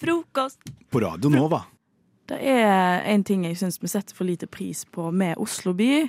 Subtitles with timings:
[0.00, 0.58] Frokost.
[0.90, 1.62] På Radio Nova.
[2.28, 6.08] Det er en ting jeg syns vi setter for lite pris på med Oslo by,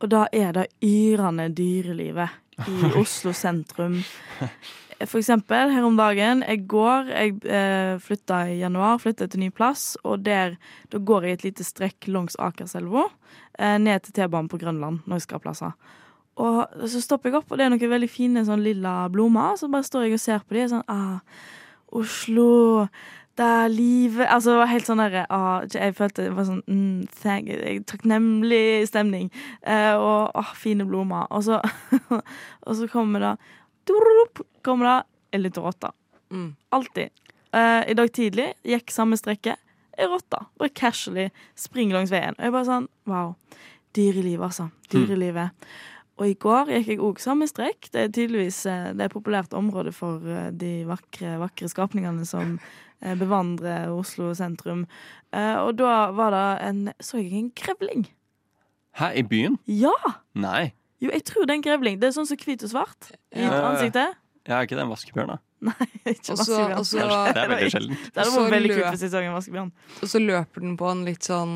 [0.00, 2.30] og da er det yrende dyrelivet
[2.66, 4.00] i Oslo sentrum.
[5.00, 6.42] For eksempel her om dagen.
[6.44, 10.58] Jeg går, jeg eh, flytta i januar, flytta til ny plass, og der,
[10.92, 13.06] da går jeg et lite strekk langs Akerselva
[13.58, 15.96] eh, ned til T-banen på Grønland når jeg skal ha plasser.
[16.40, 19.60] Og så stopper jeg opp, og det er noen veldig fine sånn lilla blomster.
[19.60, 21.48] Så bare står jeg og ser på dem, og sånn ah,
[22.00, 22.86] Oslo,
[23.40, 26.60] det er livet Altså det var helt sånn derre ah, Jeg følte det var sånn
[26.70, 27.48] mm, thank,
[27.90, 29.30] takknemlig stemning.
[29.62, 31.26] Eh, og ah, fine blomster.
[31.30, 31.60] Og så,
[32.66, 33.32] og så kommer det
[33.90, 34.98] dururup, Kommer det
[35.36, 35.92] en liten rotte.
[36.30, 36.54] Mm.
[36.76, 37.10] Alltid.
[37.56, 39.60] Eh, I dag tidlig gikk samme strekket.
[40.00, 40.44] Ei rotte.
[40.60, 42.36] Bare casually springer langs veien.
[42.38, 43.34] Og jeg bare sånn Wow.
[43.96, 44.68] Dyrelivet, altså.
[44.92, 45.50] Dyrelivet.
[46.20, 47.88] Og i går gikk jeg òg samme strekk.
[47.94, 52.26] Det er tydeligvis eh, det er et populært område for eh, de vakre, vakre skapningene
[52.28, 52.58] som
[53.00, 54.82] eh, bevandrer Oslo sentrum.
[55.32, 58.04] Eh, og da var det en Så jeg en grevling.
[59.00, 59.56] Hæ, i byen?
[59.70, 59.94] Ja!
[60.36, 60.74] Nei.
[61.00, 61.96] Jo, jeg tror det er en grevling.
[62.02, 63.54] Det er sånn som hvit og svart i Ja.
[63.70, 64.18] ansiktet.
[64.44, 65.38] Jeg er ikke det en vaskebjørn, da?
[66.10, 67.32] Ikke Og vaskebjørn.
[67.32, 67.96] Det er veldig sjelden.
[67.96, 69.72] Det hadde og så vært veldig kult hvis jeg så en vaskebjørn.
[70.02, 71.54] Og så løper den på en litt sånn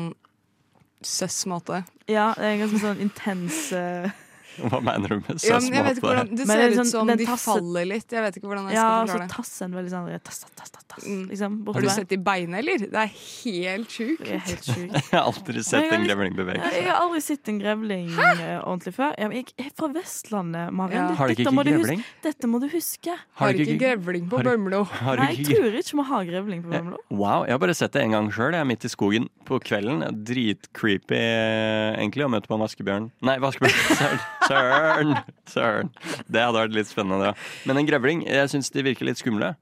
[1.05, 1.83] søss måte.
[2.09, 4.09] Ja, det er en ganske sånn intens eh,
[4.71, 6.79] Hva mener du med Ja, men jeg vet ikke hvordan, det ser det er ut
[6.79, 8.07] sånn- som de tasset- faller litt.
[8.15, 9.35] Jeg vet ikke hvordan jeg skal ja, forklare det.
[9.35, 11.27] tassen veldig sånn tass, tass, tass, tass, Mm.
[11.27, 12.77] liksom, Har du sett de beina, eller?
[12.79, 13.11] Det er
[13.43, 14.23] helt sjukt.
[14.23, 14.93] Det helt sjukt.
[15.11, 16.77] Jeg har aldri sett en grevling bevege seg.
[16.79, 18.29] Jeg har aldri sett en grevling Hæ?
[18.63, 19.11] ordentlig før.
[19.19, 21.09] Jeg er fra Vestlandet, Marion.
[21.09, 21.15] Ja.
[21.19, 22.03] Har de ikke grevling?
[22.23, 23.11] Dette må du huske.
[23.41, 24.85] Har ikke grevling på Bømlo.
[25.19, 26.97] Nei, jeg tror ikke vi har grevling på Bømlo.
[27.11, 28.53] Wow, jeg har bare sett det en gang sjøl.
[28.55, 29.99] Jeg er midt i skogen på kvelden.
[30.25, 33.11] Dritcreepy eh, egentlig å møte på en vaskebjørn.
[33.21, 34.19] Nei, vaskebjørn.
[34.47, 35.15] Søren.
[35.49, 35.91] Søren.
[36.27, 37.31] Det hadde vært litt spennende.
[37.31, 37.33] Ja.
[37.69, 39.53] Men en grevling, jeg syns de virker litt skumle.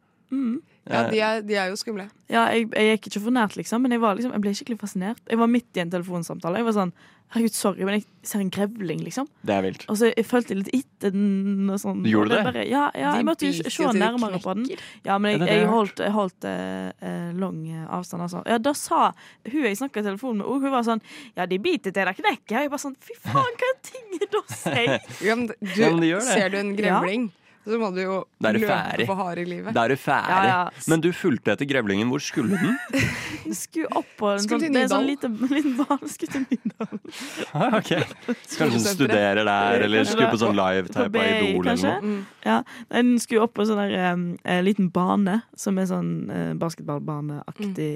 [0.89, 2.09] Ja, de er, de er jo skumle.
[2.31, 4.79] Ja, jeg, jeg gikk ikke for nært, liksom, men jeg, var liksom, jeg ble skikkelig
[4.81, 5.21] fascinert.
[5.29, 6.59] Jeg var midt i en telefonsamtale.
[6.59, 6.95] Jeg var sånn
[7.33, 9.25] Herregud, sorry, men jeg ser en grevling, liksom.
[9.41, 9.85] Det er vilt.
[9.89, 12.03] Og så jeg følte litt etter den og sånn.
[12.05, 12.41] Gjorde du det?
[12.45, 14.67] Bare, ja, ja, jeg måtte jo se nærmere på den.
[15.07, 18.43] Ja, men jeg, jeg holdt, jeg holdt uh, eh, lang eh, avstand, altså.
[18.45, 19.07] Ja, da sa
[19.49, 21.01] hun jeg snakka i telefonen med, hun var sånn
[21.33, 22.67] Ja, de biter til deg knekker.
[22.67, 24.93] Jeg bare sånn Fy faen, hva er ting da sier?
[25.25, 26.37] Ja, men du, Ja, men de gjør det.
[26.37, 27.31] Ser du en grevling,
[27.63, 29.71] så må du jo løpe på hard i livet.
[29.75, 30.33] Da er du ferdig.
[30.35, 30.87] Ja, ja.
[30.91, 32.09] Men du fulgte etter grevlingen.
[32.11, 32.77] Hvor skulle den?
[33.53, 36.09] Skulle opp på en sånn, det er sånn liten, liten bane.
[36.11, 37.01] Skulle til Nydalen.
[37.53, 37.91] Ah, ok.
[38.25, 41.97] Kanskje den studerer der, eller skulle på sånn live-type På av Idol eller noe.
[42.01, 42.21] Mm.
[42.43, 42.55] Ja,
[42.89, 44.23] Den skulle opp på sånn der um,
[44.65, 47.91] liten bane, som er sånn uh, basketballbaneaktig,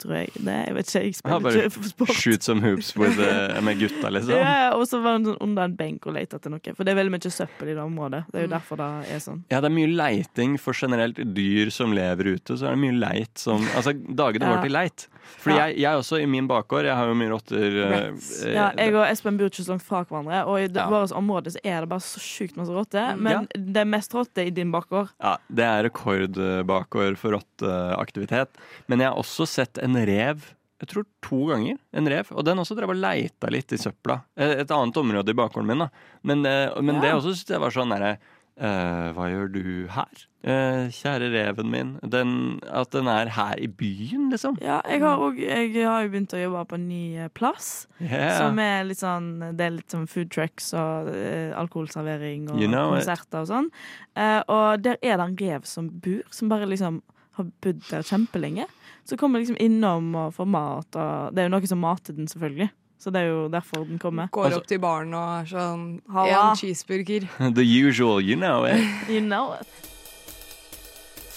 [0.00, 0.34] tror jeg.
[0.36, 2.14] Det, jeg vet ikke, jeg spiller ikke for sport.
[2.20, 4.36] Shoot some hoops with, uh, med gutta, liksom.
[4.38, 6.76] Ja, og så var den sånn under en benk og lette etter noe.
[6.76, 8.24] For det er veldig mye søppel i det området.
[8.30, 9.42] Det er jo derfor det er sånn.
[9.50, 12.56] Ja, det er mye leiting for generelt dyr som lever ute.
[12.56, 14.56] Så er det mye leit som Altså, dagene Ja.
[14.56, 15.06] går til leit.
[15.40, 15.66] Fordi Ja.
[15.68, 18.94] jeg, jeg også, i min bakgård, jeg har jo mye rotter eh, eh, Ja, jeg
[18.94, 20.86] og Espen bor ikke så langt fra hverandre, og i Ja.
[20.86, 20.90] Mm.
[20.90, 23.16] vårt område så er det bare så sjukt masse rotter.
[23.16, 25.10] Men det er mest rotter i din bakgård.
[25.22, 28.48] Ja, det er rekordbakgård for rotteaktivitet.
[28.88, 30.42] Men jeg har også sett en rev.
[30.80, 31.76] Jeg tror to ganger.
[31.92, 32.30] En rev.
[32.32, 34.22] Og den også drev og leita litt i søpla.
[34.36, 35.88] Eh, Et annet område i bakgården min, da.
[36.24, 37.00] Men, men Ja.
[37.02, 38.14] det også syntes jeg var sånn derre
[38.60, 39.62] eh, Hva gjør du
[39.92, 40.26] her?
[40.40, 41.88] Uh, kjære reven min.
[42.12, 42.30] Den,
[42.64, 44.56] at den er her i byen, liksom.
[44.64, 47.70] Ja, jeg har, også, jeg har jo begynt å jobbe på en ny eh, plass.
[48.00, 48.38] Yeah.
[48.38, 49.28] Som er litt sånn
[49.58, 53.70] Det er litt sånn food trucks og uh, alkoholservering og You know konserter og sånn.
[54.16, 57.02] Og der er det en rev som bor, som bare liksom
[57.36, 58.66] har bodd der kjempelenge.
[59.04, 62.28] Så kommer liksom innom og får mat, og det er jo noe som mater den,
[62.30, 62.70] selvfølgelig.
[63.00, 64.28] Så det er jo derfor den kommer.
[64.30, 66.50] Går Altså- opp til baren og er sånn Halla.
[66.50, 67.24] En cheeseburger.
[67.56, 68.76] The usual, you know it.
[69.08, 69.66] You know it.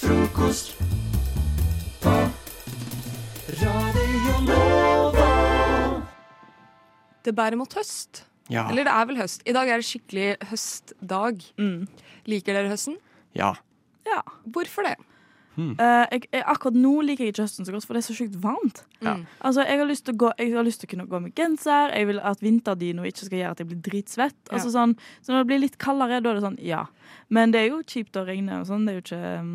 [0.04, 0.74] Frokost
[2.04, 2.12] på
[3.64, 5.30] Radio Nova.
[7.24, 8.26] Det bærer mot høst.
[8.52, 8.66] Ja.
[8.70, 9.46] Eller det er vel høst.
[9.48, 11.46] I dag er det skikkelig høstdag.
[11.62, 11.86] Mm.
[12.28, 13.00] Liker dere høsten?
[13.40, 13.54] ja.
[14.04, 14.20] Ja.
[14.52, 14.98] Hvorfor det?
[15.58, 18.16] Eh, jeg, jeg, akkurat nå liker jeg ikke høsten så godt, for det er så
[18.18, 18.84] sjukt varmt.
[19.00, 19.18] Ja.
[19.20, 19.26] Mm.
[19.40, 21.36] Altså, jeg har, lyst til å gå, jeg har lyst til å kunne gå med
[21.38, 21.94] genser.
[21.94, 24.40] Jeg vil at vinterdino ikke skal gjøre at jeg blir dritsvett.
[24.50, 26.88] Altså, sånn, så når det blir litt kaldere, da er det sånn, ja.
[27.34, 28.88] Men det er jo kjipt å regne og sånn.
[28.88, 29.54] Det er jo ikke um,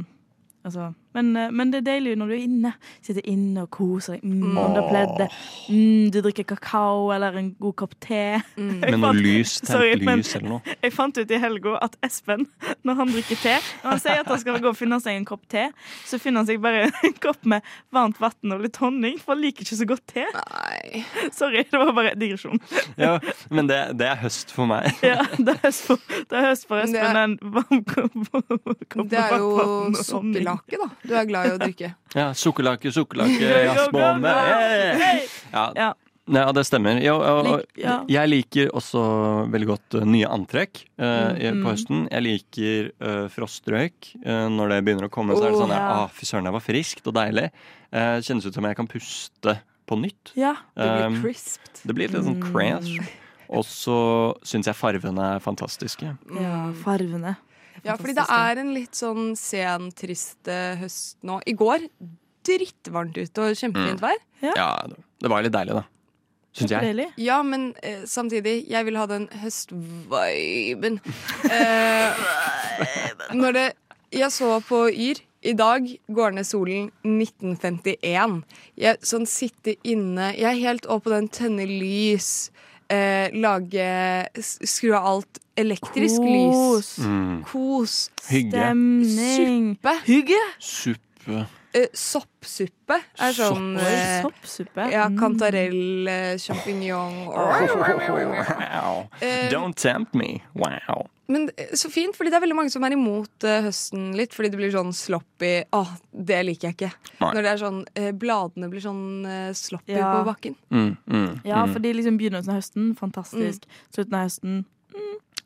[0.66, 2.72] Altså, Men, eh, men det er deilig når du er inne.
[3.02, 5.36] Sitter inne og koser deg mm, under pleddet.
[5.70, 8.20] Mm, du drikker kakao eller en god kopp te.
[8.58, 8.80] Mm.
[8.84, 10.76] Med noe lys, Sorry, tent men- lys eller noe.
[10.82, 12.46] Jeg fant ut i helga at Espen,
[12.84, 15.24] når han drikker te Når han sier at han skal gå og finne seg en
[15.28, 15.68] kopp te,
[16.06, 17.62] så finner han seg bare en kopp med
[17.94, 20.24] varmt vann og litt honning, for han liker ikke så godt te.
[20.34, 21.02] Nei.
[21.34, 22.60] Sorry, det var bare digresjon.
[23.00, 23.16] Ja,
[23.50, 24.90] men det, det er høst for meg.
[25.06, 27.16] Ja, det er høst for, det er høst for Det Espen.
[27.16, 28.14] er- En varm kopp
[28.88, 30.38] kopp Det er med jo varmt vann og honning.
[30.38, 30.88] sukkerlake, da.
[31.08, 31.94] Du er glad i å drikke.
[32.14, 34.34] Ja, Sukkerlake, sukkerlake, jazzbombe.
[36.28, 36.98] Ja, det stemmer.
[37.00, 37.78] Jo, og, og,
[38.12, 39.00] Jeg liker også
[39.48, 41.06] veldig godt eh, nye antrekk eh,
[41.38, 41.62] Mm.
[41.64, 42.02] på høsten.
[42.12, 44.10] Jeg liker eh, frostrøyk.
[44.24, 45.80] eh, når det begynner å komme, så er det sånn ja.
[46.02, 47.48] ah, Fy søren, det var friskt og deilig.
[47.88, 49.54] Uh, kjennes ut som jeg kan puste
[49.88, 50.34] på nytt.
[50.36, 50.52] Ja.
[50.76, 51.22] Det blir Um,
[51.88, 53.08] det blir litt sånn Mm.
[53.48, 56.04] Og så syns jeg farvene er fantastiske.
[56.36, 57.38] ja, farvene.
[57.88, 61.38] Ja, fordi det er en litt sånn sen, trist eh, høst nå.
[61.48, 61.86] I går
[62.48, 64.18] drittvarmt ute og kjempefint vær.
[64.44, 64.54] Ja.
[64.56, 65.84] Ja, det, var litt deilig, da.
[66.58, 66.90] Syns jeg.
[66.90, 67.08] Deilig.
[67.20, 71.00] Ja, men eh, samtidig, jeg vil ha den høstviben.
[71.48, 72.24] Eh,
[73.36, 73.68] når det
[74.12, 75.18] Jeg så på Yr.
[75.46, 78.40] I dag går ned solen 1951.
[78.80, 82.50] Jeg sånn sitter inne Jeg er helt oppe på den tønne lys,
[82.88, 83.88] eh, lage
[84.42, 86.54] Skru av alt elektrisk lys.
[86.54, 86.90] Kos.
[87.04, 87.44] Mm.
[87.48, 87.96] Kos.
[88.30, 88.52] Hygge.
[88.52, 89.70] Stemning.
[89.76, 89.94] Suppe.
[90.06, 90.42] Hygge.
[90.58, 91.46] Suppe.
[91.76, 94.86] Eh, soppsuppe er sånn eh, soppsuppe.
[94.90, 95.18] Ja, Mm.
[95.20, 97.28] kantarell, eh, sjampinjong
[99.50, 100.42] Don't tempt me.
[100.54, 101.08] Wow.
[101.28, 104.32] Men så fint, fordi det er veldig mange som er imot høsten litt.
[104.32, 105.64] Fordi det blir sånn sloppy.
[105.76, 105.90] Åh,
[106.24, 106.92] det liker jeg ikke.
[107.20, 107.32] Nei.
[107.36, 110.14] Når det er sånn, eh, bladene blir sånn sloppy Ja.
[110.16, 110.56] på bakken.
[110.72, 111.74] Mm, mm, Ja, mm.
[111.74, 113.68] fordi liksom begynnelsen av høsten, fantastisk.
[113.92, 114.64] Slutten av høsten,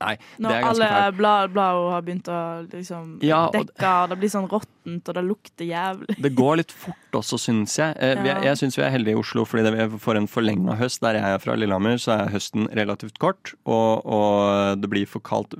[0.05, 1.17] Nei, det når alle fælt.
[1.53, 2.39] bla har begynt å
[2.73, 6.17] liksom Ja, dekke, det blir sånn råttent, og det lukter jævlig.
[6.23, 7.97] Det går litt fort også, syns jeg.
[8.01, 8.41] Eh, Ja.
[8.43, 11.01] Jeg syns vi er heldige i Oslo fordi det- vi får en forlenga høst.
[11.01, 15.21] Der jeg er fra Lillehammer, så er høsten relativt kort, og, og det blir for
[15.21, 15.55] kaldt.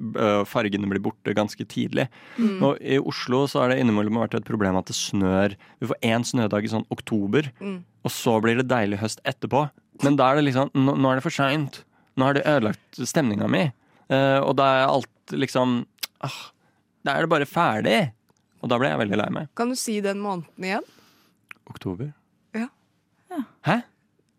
[0.47, 2.09] Fargene blir borte ganske tidlig.
[2.39, 2.63] Mm.
[2.63, 5.57] Og I Oslo så har det innimellom vært et problem at det snør.
[5.81, 7.85] Vi får én snødag i sånn oktober, Mm.
[8.05, 9.71] og så blir det deilig høst etterpå.
[10.03, 11.85] Men da er det liksom Nå, nå er det for seint.
[12.17, 13.73] Nå har det ødelagt stemninga mi.
[14.09, 15.83] Eh, og da er alt liksom
[16.25, 16.41] ah,
[17.05, 18.01] Da er det bare ferdig.
[18.63, 19.49] Og da ble jeg veldig lei meg.
[19.59, 20.85] Kan du si den måneden igjen?
[21.71, 22.13] Oktober?
[22.55, 22.69] Ja.
[23.33, 23.43] Ja.
[23.67, 23.79] Hæ?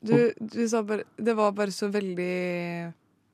[0.04, 2.34] Du, du sa bare Det var bare så veldig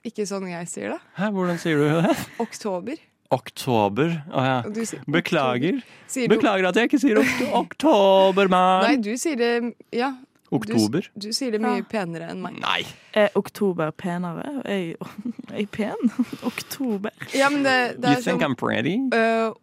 [0.06, 1.00] Ikke sånn jeg sier det.
[1.18, 1.32] Hæ?
[1.36, 2.18] Hvordan sier du det?
[2.42, 3.02] Oktober.
[3.30, 4.16] Oktober?
[4.34, 4.58] Å ja.
[4.74, 5.82] Sier Beklager.
[5.84, 6.32] oktober.
[6.34, 8.50] Beklager at jeg ikke sier oktober, oktober,
[8.88, 9.52] Nei, du sier det
[9.94, 10.16] Ja.
[10.52, 11.06] Oktober?
[11.14, 11.86] Du, du sier det mye Ja.
[11.92, 12.56] penere enn meg.
[12.64, 12.80] Nei.
[13.14, 14.62] Er oktober penere?
[14.66, 14.96] Er jeg,
[15.54, 16.12] er jeg pen?
[16.52, 17.12] oktober.
[17.36, 18.96] Ja, men det, det You er think som, I'm pretty?
[19.14, 19.54] Uh,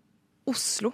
[0.47, 0.93] Oslo.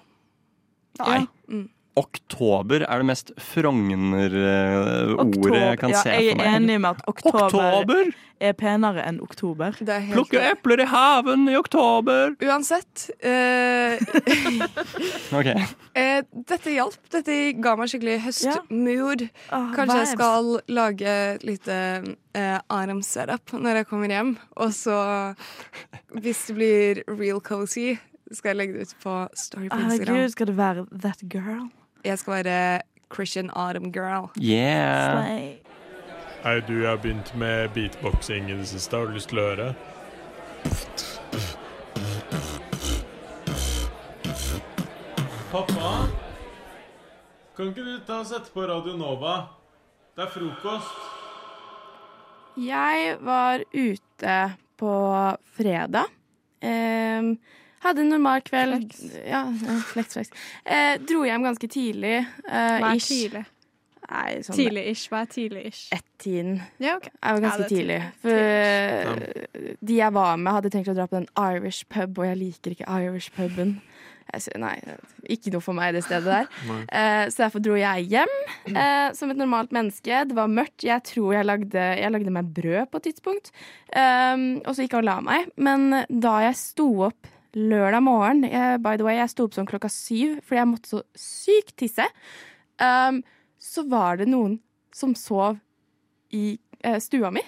[1.00, 1.26] Nei.
[1.48, 1.68] Mm.
[2.00, 7.00] Oktober er det mest Frogner-ordet jeg kan ja, se jeg for er enig med at
[7.10, 8.12] oktober, Oktober!
[8.42, 9.70] er penere enn oktober.
[9.76, 12.32] Det er helt Plukke epler i haven i oktober!
[12.42, 13.10] Uansett.
[13.20, 14.00] øh,
[15.38, 15.54] okay.
[15.94, 16.96] eh, dette hjalp.
[17.12, 19.28] Dette ga meg skikkelig høstmood.
[19.52, 21.76] Ah, Kanskje jeg skal lage et lite
[22.32, 24.32] eh, RM setup når jeg kommer hjem.
[24.56, 24.96] Og så,
[26.16, 27.98] hvis det blir real cozy,
[28.32, 30.16] skal jeg legge det ut på Story på Instagram.
[30.16, 31.68] Herregud, skal det være that girl?
[32.04, 32.80] Jeg skal være
[33.14, 34.30] Christian Autumn girl.
[34.42, 35.24] Yeah.
[35.24, 35.52] Slay.
[36.42, 38.96] Hei, du, jeg har begynt med beatboxing i det siste.
[38.96, 39.74] Har du lyst til å høre?
[45.52, 45.92] Pappa?
[47.56, 49.36] Kan ikke du ta og sette på Radio Nova?
[50.16, 50.98] Det er frokost.
[52.58, 54.36] Jeg var ute
[54.80, 54.96] på
[55.54, 56.10] fredag.
[56.62, 57.36] Ehm,
[57.82, 58.92] hadde en normal kveld.
[59.26, 60.30] Ja, ja, flex, flex.
[60.64, 62.20] Eh, dro hjem ganske tidlig.
[62.48, 63.10] eh, Hva er ish.
[63.10, 63.44] tidlig?
[64.12, 65.06] Nei, sånn Tidlig-ish.
[65.08, 65.84] Hva er tidlig-ish?
[65.94, 66.56] ett-tiden.
[66.82, 67.12] Ja, okay.
[67.22, 68.00] Jeg var ganske er tidlig.
[68.02, 68.18] tidlig.
[68.20, 69.76] For ja.
[69.88, 72.74] de jeg var med, hadde tenkt å dra på den Irish pub, og jeg liker
[72.74, 73.78] ikke Irish puben.
[74.56, 74.74] Nei,
[75.34, 76.46] ikke noe for meg det stedet der.
[76.92, 78.32] Eh, så derfor dro jeg hjem
[78.70, 80.22] eh, som et normalt menneske.
[80.28, 80.84] Det var mørkt.
[80.86, 83.52] Jeg tror jeg lagde, jeg lagde meg brød på et tidspunkt.
[83.96, 85.48] Um, og så gikk jeg og la meg.
[85.56, 89.68] Men da jeg sto opp lørdag morgen jeg, By the way, jeg sto opp sånn
[89.68, 92.06] klokka syv fordi jeg måtte så sykt tisse.
[92.80, 93.22] Um,
[93.62, 94.58] så var det noen
[94.94, 95.60] som sov
[96.34, 96.56] i
[96.86, 97.44] uh, stua mi.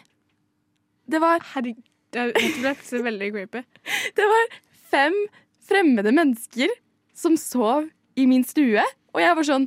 [1.11, 1.85] Det var, Herregud,
[2.15, 2.29] det
[2.61, 3.65] ble veldig creepy.
[4.17, 4.59] det var
[4.93, 5.17] fem
[5.65, 6.73] fremmede mennesker
[7.17, 8.83] som sov i min stue,
[9.15, 9.67] og jeg var sånn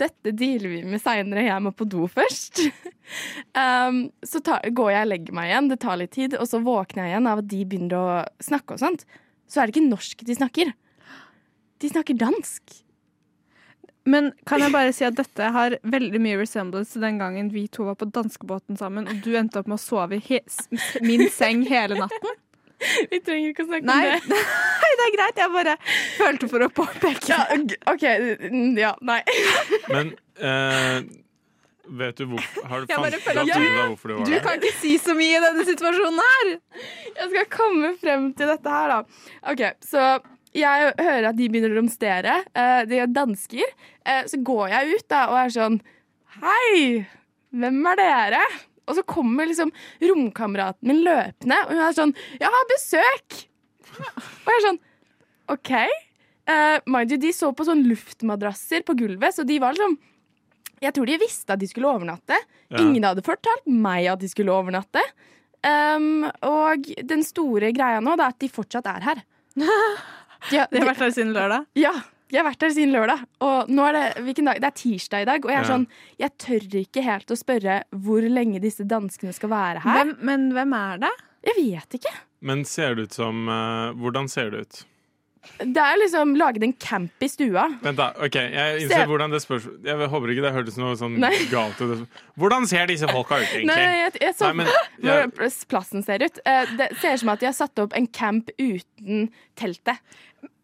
[0.00, 2.62] dette dealer vi med seinere, jeg må på do først.
[3.62, 6.62] um, så ta, går jeg og legger meg igjen, det tar litt tid, og så
[6.64, 9.04] våkner jeg igjen av at de begynner å snakke og sånt.
[9.52, 10.72] Så er det ikke norsk de snakker.
[11.82, 12.78] De snakker dansk.
[14.08, 17.68] Men kan jeg bare si at dette har veldig mye resemblance til den gangen vi
[17.70, 20.40] to var på danskebåten sammen, og du endte opp med å sove i he
[21.06, 22.40] min seng hele natten?
[23.12, 24.38] Vi trenger ikke å snakke Nei, om det.
[24.82, 25.36] nei, det er greit.
[25.38, 25.74] Jeg bare
[26.16, 27.44] følte for å påpeke Ja,
[27.92, 28.06] OK.
[28.74, 29.20] Ja, nei.
[29.86, 30.10] Men
[30.42, 30.96] eh,
[31.88, 34.42] vet du hvor Har du fant føler ja, at hvorfor du var Du der?
[34.44, 36.52] kan ikke si så mye i denne situasjonen her!
[37.16, 39.00] Jeg skal komme frem til dette her, da.
[39.52, 40.04] OK, så
[40.52, 42.34] jeg hører at de begynner å romstere.
[42.52, 43.70] Eh, de er dansker.
[44.04, 45.80] Eh, så går jeg ut da og er sånn
[46.42, 47.06] Hei,
[47.52, 48.42] hvem er dere?
[48.88, 49.70] Og så kommer liksom
[50.02, 53.42] romkameraten min løpende, og hun er sånn Jeg har besøk!
[53.92, 54.80] Og jeg er sånn
[55.52, 55.72] OK.
[56.52, 59.98] Eh, mind you, de så på sånn luftmadrasser på gulvet, så de var liksom
[60.82, 62.36] Jeg tror de visste at de skulle overnatte.
[62.72, 62.80] Ja.
[62.82, 65.02] Ingen hadde fortalt meg at de skulle overnatte.
[65.62, 69.20] Um, og den store greia nå det er at de fortsatt er her.
[70.50, 71.66] De, har- Det har vært her siden lørdag.
[71.78, 71.92] ja,
[72.32, 73.20] de har vært her siden lørdag.
[73.46, 74.58] Og nå er det, dag?
[74.58, 75.70] det er tirsdag i dag, og jeg er Ja.
[75.70, 75.86] sånn
[76.18, 80.00] Jeg tør ikke helt å spørre hvor lenge disse danskene skal være her.
[80.00, 81.12] Hvem, men hvem er det?
[81.46, 82.10] Jeg vet ikke.
[82.42, 84.84] Men ser det ut som eh, Hvordan ser det ut?
[85.58, 87.64] Det er liksom laget en camp i stua.
[87.82, 88.10] Vent, da.
[88.22, 88.84] ok, Jeg Se.
[88.86, 91.32] innser hvordan det spørs Jeg håper ikke det hørtes noe sånn Nei.
[91.50, 92.04] galt ut.
[92.38, 93.66] Hvordan ser disse folka ut, egentlig?
[93.74, 94.70] Nei, jeg, jeg så Nei, men
[95.02, 95.32] jeg,
[95.68, 96.38] plassen ser ut.
[96.46, 99.98] Eh, Det ser ut som at de har satt opp en camp uten teltet.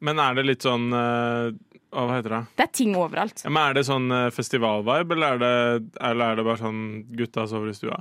[0.00, 1.50] men er det litt sånn eh,
[1.90, 2.42] Hva heter det?
[2.60, 3.42] Det er ting overalt.
[3.44, 5.82] Ja, men er det sånn eh, festivalvibe, eller er
[6.12, 6.80] eller er det bare sånn
[7.18, 7.98] gutta sover i stua?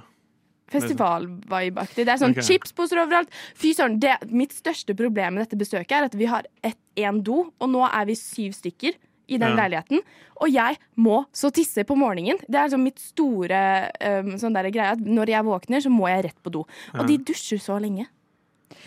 [0.71, 2.05] Festivalvibeaktig.
[2.05, 2.45] Det er sånn okay.
[2.47, 3.33] chipsposer overalt.
[3.57, 7.71] Fy søren, Mitt største problem med dette besøket er at vi har én do, og
[7.71, 8.97] nå er vi syv stykker
[9.27, 9.55] i den Ja.
[9.55, 10.01] leiligheten.
[10.41, 12.37] Og jeg må så tisse på morgenen.
[12.47, 16.07] Det er sånn mitt store um, sånn der greie at når jeg våkner, så må
[16.07, 16.65] jeg rett på do.
[16.93, 17.01] Ja.
[17.01, 18.07] Og de dusjer så lenge.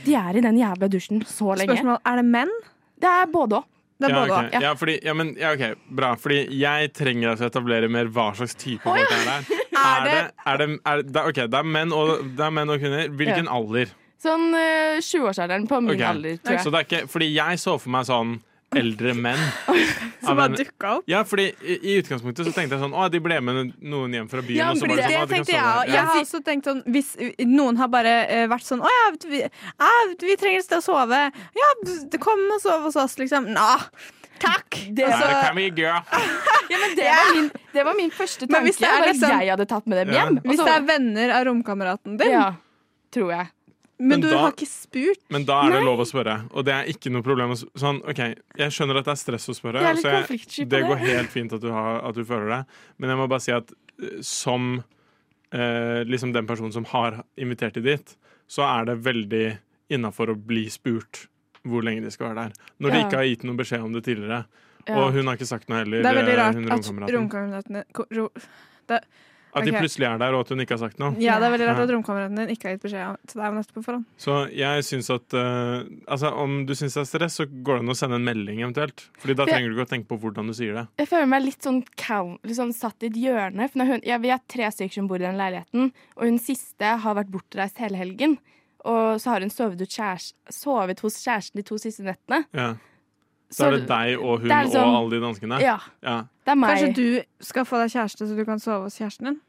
[0.04, 1.76] De er i den jævla dusjen så lenge.
[1.76, 2.54] Spørsmål, Er det menn?
[3.00, 3.64] Det er både òg.
[4.00, 4.48] Ja, okay.
[4.52, 4.60] ja.
[4.64, 6.14] ja, fordi, ja, men, ja, ok, bra.
[6.16, 9.50] Fordi jeg trenger altså å etablere mer hva slags type folk det er der.
[9.80, 12.82] Er det, er det, er det, ok, det er menn og, det er menn og
[12.82, 13.10] kvinner.
[13.20, 13.92] Hvilken alder?
[14.20, 16.08] Sånn uh, 20-årsalderen på min okay.
[16.10, 16.64] alder, tror jeg.
[16.66, 18.38] Så det er ikke, fordi jeg så for meg sånn
[18.76, 19.40] eldre menn.
[20.24, 21.06] Som bare dukka opp?
[21.10, 24.28] Ja, fordi i, i utgangspunktet så tenkte jeg sånn Å, de ble med noen hjem
[24.30, 24.60] fra byen.
[24.60, 25.80] Ja, og så var det Det sånn, «Å, tenkte jeg òg.
[25.80, 25.90] her».
[25.94, 27.10] Jeg har også tenkt sånn Hvis
[27.48, 29.90] noen har bare eh, vært sånn Å ja, vi, ja,
[30.22, 31.20] vi trenger et sted å sove.
[31.56, 31.70] Ja,
[32.22, 33.48] kom og sov hos oss, liksom.
[33.56, 33.68] Nå,
[34.42, 34.80] takk!
[34.96, 36.02] Det, så, det kan vi gjøre.
[36.72, 38.66] ja, men det, var min, det var min første Men tanke.
[38.70, 40.36] hvis det er liksom- jeg hadde tatt med dem hjem.
[40.40, 40.48] Ja.
[40.50, 42.34] Hvis det er venner av romkameraten din.
[42.34, 42.46] Ja,
[43.14, 43.50] tror jeg.
[44.00, 45.20] Men, Men du da- har ikke spurt.
[45.28, 46.38] Men da er det lov å spørre.
[46.56, 47.50] Og det er ikke noe problem.
[47.52, 48.22] å Sånn, ok,
[48.56, 49.82] Jeg skjønner at det er stress å spørre.
[50.00, 50.80] Så jeg, det det.
[50.88, 52.60] går helt fint at du, har, at du føler det.
[52.96, 53.68] Men jeg må bare si at
[54.00, 54.82] eh, som
[55.52, 58.16] eh, liksom den personen som har invitert de dit,
[58.48, 59.58] så er det veldig
[59.92, 61.26] innafor å bli spurt
[61.68, 62.68] hvor lenge de skal være der.
[62.80, 64.44] Når de ikke har gitt noen beskjed om det tidligere.
[64.88, 66.04] Og hun har ikke sagt noe heller.
[66.04, 67.18] Det er veldig eh, rart at romkameraten.
[67.18, 67.84] romkameratene
[68.16, 68.30] ro,
[69.50, 69.80] At de okay.
[69.82, 71.16] plutselig er der, og at hun ikke har sagt noe.
[71.18, 73.56] Ja, det er veldig rart at romkameraten din ikke har gitt beskjed til deg om
[73.58, 74.04] dette på forhånd.
[74.22, 77.84] Så jeg syns at uh, Altså, om du syns det er stress, så går det
[77.84, 79.08] an å sende en melding eventuelt.
[79.18, 80.86] Fordi da For jeg- trenger du ikke å tenke på hvordan du sier det.
[81.02, 81.82] Jeg føler meg litt sånn,
[82.46, 83.68] litt sånn satt i et hjørne.
[83.74, 86.94] For hun, ja, vi er tre stykker som bor i den leiligheten, og hun siste
[87.02, 88.38] har vært bortreist hele helgen.
[88.84, 92.44] Og så har hun sovet, kjærest, sovet hos kjæresten de to siste nettene.
[92.54, 92.74] Ja.
[93.50, 95.60] Så er det deg og hun liksom- og alle de danskene?
[95.60, 96.20] Ja, Ja.
[96.46, 96.70] det er meg.
[96.78, 99.40] Kanskje du skal få deg kjæreste så du kan sove hos kjæresten din?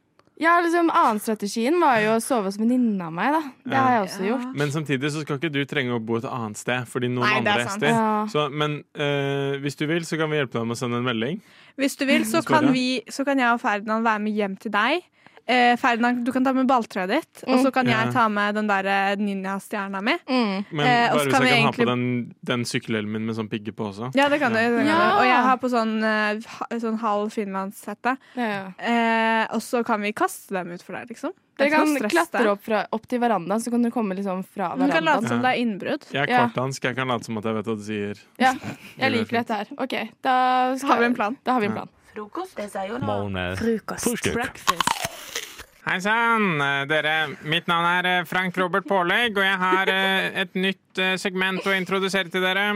[0.41, 3.41] Ja, liksom Annenstrategien var jo å sove hos venninna av meg, da.
[3.63, 3.81] Det Ja.
[3.83, 4.55] har jeg også gjort.
[4.55, 7.37] Men samtidig så skal ikke du trenge å bo et annet sted fordi noen Nei,
[7.37, 7.79] andre er sant.
[7.79, 7.89] sted.
[7.93, 8.25] Ja.
[8.25, 11.03] Så, men eh, hvis du vil, så kan vi hjelpe deg med å sende en
[11.05, 11.41] melding.
[11.77, 14.71] Hvis du vil, så kan, vi, så kan jeg og Ferdinand være med hjem til
[14.71, 15.03] deg.
[15.51, 18.05] Eh, Ferdinand, du kan ta med balltrøya ditt, og så kan Ja.
[18.05, 20.13] jeg ta med den der eh, ninjastjerna mi.
[20.29, 20.65] Mm.
[20.71, 22.63] Men Eh, og bare så hvis kan jeg vi kan ha egentlig- på den, den
[22.65, 24.11] sykkelhjelmen med sånn pigge på også.
[24.15, 24.59] Ja, det kan du.
[24.59, 24.97] det kan Ja.
[25.11, 25.17] du.
[25.19, 28.17] Og jeg har på sånn, eh, ha- sånn halv finlandshette.
[28.35, 28.71] Ja.
[28.79, 31.31] Eh, og så kan vi kaste dem ut for deg, liksom.
[31.57, 33.81] Det Dere er ikke kan noe stress klatre opp, fra, opp til verandaen, så kan
[33.83, 35.27] du komme liksom fra Du kan late verandaen.
[35.27, 36.03] som det er innbrudd.
[36.13, 36.47] Jeg er Ja.
[36.47, 38.15] kvartdansk, jeg kan late som at jeg vet hva du sier.
[38.39, 38.53] Ja,
[38.97, 39.67] jeg liker dette her.
[39.77, 41.37] OK, da skal, har vi en plan.
[41.43, 41.89] Da har vi en plan.
[45.81, 47.13] Hei sann, dere.
[47.49, 51.65] Mitt navn er eh, Frank Robert Pålegg, og jeg har eh, et nytt eh, segment
[51.65, 52.75] å introdusere til dere.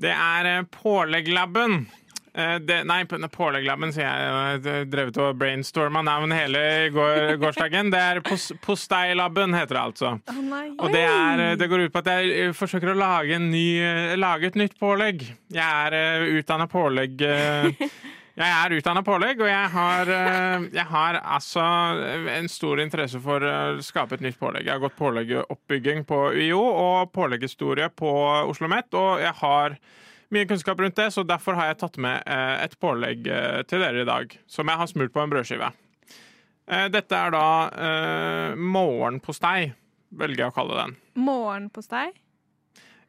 [0.00, 1.82] Det er Pålegglabben.
[2.30, 4.60] Det, nei, Pålegglabben, sier jeg.
[4.62, 6.62] Jeg drevet og brainstorma navn hele
[6.94, 7.90] går, gårsdagen.
[7.90, 10.12] Det er pos, Posteilabben, heter det altså.
[10.78, 13.66] Og det, er, det går ut på at jeg forsøker å lage, en ny,
[14.22, 15.26] lage et nytt pålegg.
[15.50, 17.26] Jeg er utdanna pålegg...
[18.36, 21.64] eh, jeg er utdanna pålegg, og jeg har, eh, jeg har altså
[22.36, 24.68] en stor interesse for å skape et nytt pålegg.
[24.68, 28.14] Jeg har gått påleggoppbygging på UiO og påleggshistorie på
[28.46, 29.76] Oslo OsloMet, og jeg har
[30.30, 33.82] mye kunnskap rundt det, så derfor har jeg tatt med eh, et pålegg eh, til
[33.82, 35.72] dere i dag, som jeg har smurt på en brødskive.
[36.70, 39.72] Eh, dette er da uh, morgenpostei,
[40.14, 40.96] velger jeg å kalle den.
[41.18, 42.10] Morgenpostei.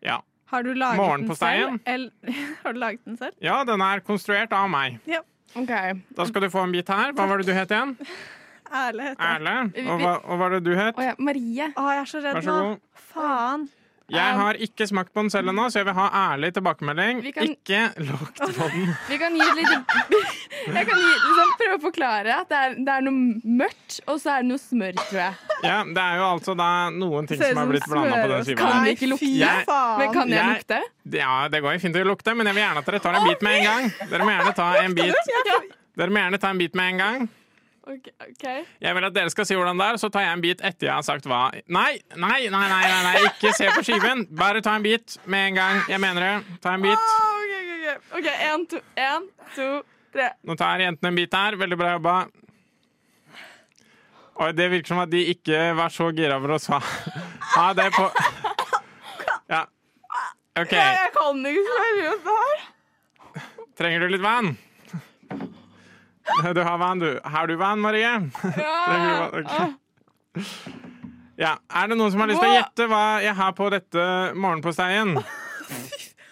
[0.02, 0.22] Ja.
[0.52, 1.80] Har du laget den Morgenposteien?
[1.80, 1.94] selv?
[1.94, 3.36] Eller, har du laget den selv?
[3.42, 5.00] ja, den er konstruert av meg.
[5.56, 5.72] Ok.
[6.18, 7.12] Da skal du få en bit her.
[7.16, 7.96] Hva var det du het igjen?
[8.00, 8.08] Det.
[8.72, 9.56] Erle.
[9.84, 10.96] Og hva, og hva var det du het?
[10.96, 11.66] Å ja, Marie.
[11.76, 12.70] Å, jeg er så redd Vær så nå.
[12.70, 13.04] god.
[13.12, 13.66] Faen.
[14.12, 17.22] Jeg har ikke smakt på den selv ennå, så jeg vil ha ærlig tilbakemelding.
[17.24, 18.96] Vi kan- Ikke lukt på den.
[19.10, 19.78] Vi kan gi et lite
[20.78, 24.20] Jeg kan gi, liksom, prøve å forklare at det er, det er noe mørkt, og
[24.22, 25.34] så er det noe smør, tror jeg.
[25.64, 28.62] Ja, Det er jo altså da noen ting som har blitt blanda på den skiva.
[28.62, 29.32] Kan vi ikke lukte?
[29.42, 29.66] Jeg-
[30.02, 30.82] Men kan jeg Jeg- lukte?
[31.18, 33.42] Ja, det går fint å lukte, men jeg vil gjerne at dere tar en bit
[33.42, 33.92] med en gang.
[34.10, 35.16] Dere må gjerne ta en bit
[35.98, 37.30] Dere må gjerne ta en bit med en gang.
[37.88, 38.44] Ok, ok.
[38.82, 40.88] Jeg vil at dere skal si hvordan det er, så tar jeg en bit etter
[40.88, 41.48] jeg har sagt hva.
[41.66, 43.16] Nei, nei, nei, nei, nei, nei.
[43.32, 44.28] ikke se på skiven.
[44.38, 45.82] Bare ta en bit med en gang.
[45.90, 46.60] Jeg mener det.
[46.62, 47.10] Ta en bit.
[47.40, 49.68] Ok, ok, en, to, en, to,
[50.14, 50.30] tre.
[50.46, 51.58] Nå tar jentene en bit her.
[51.58, 52.16] Veldig bra jobba.
[54.42, 56.82] Oi, det virker som at de ikke var så gira for å
[57.58, 58.08] ha det på
[59.52, 59.66] Ja.
[60.62, 60.74] OK.
[60.78, 62.68] Jeg kan ikke seriøst det her.
[63.82, 64.54] Trenger du litt vann?
[66.58, 67.20] Du har vann, du.
[67.24, 68.12] Har du vann, Marie?
[68.58, 69.70] Ja.
[71.36, 71.56] Ja.
[71.74, 74.06] Er det noen som har lyst til å gjette hva jeg har på dette
[74.38, 75.18] morgenposteien?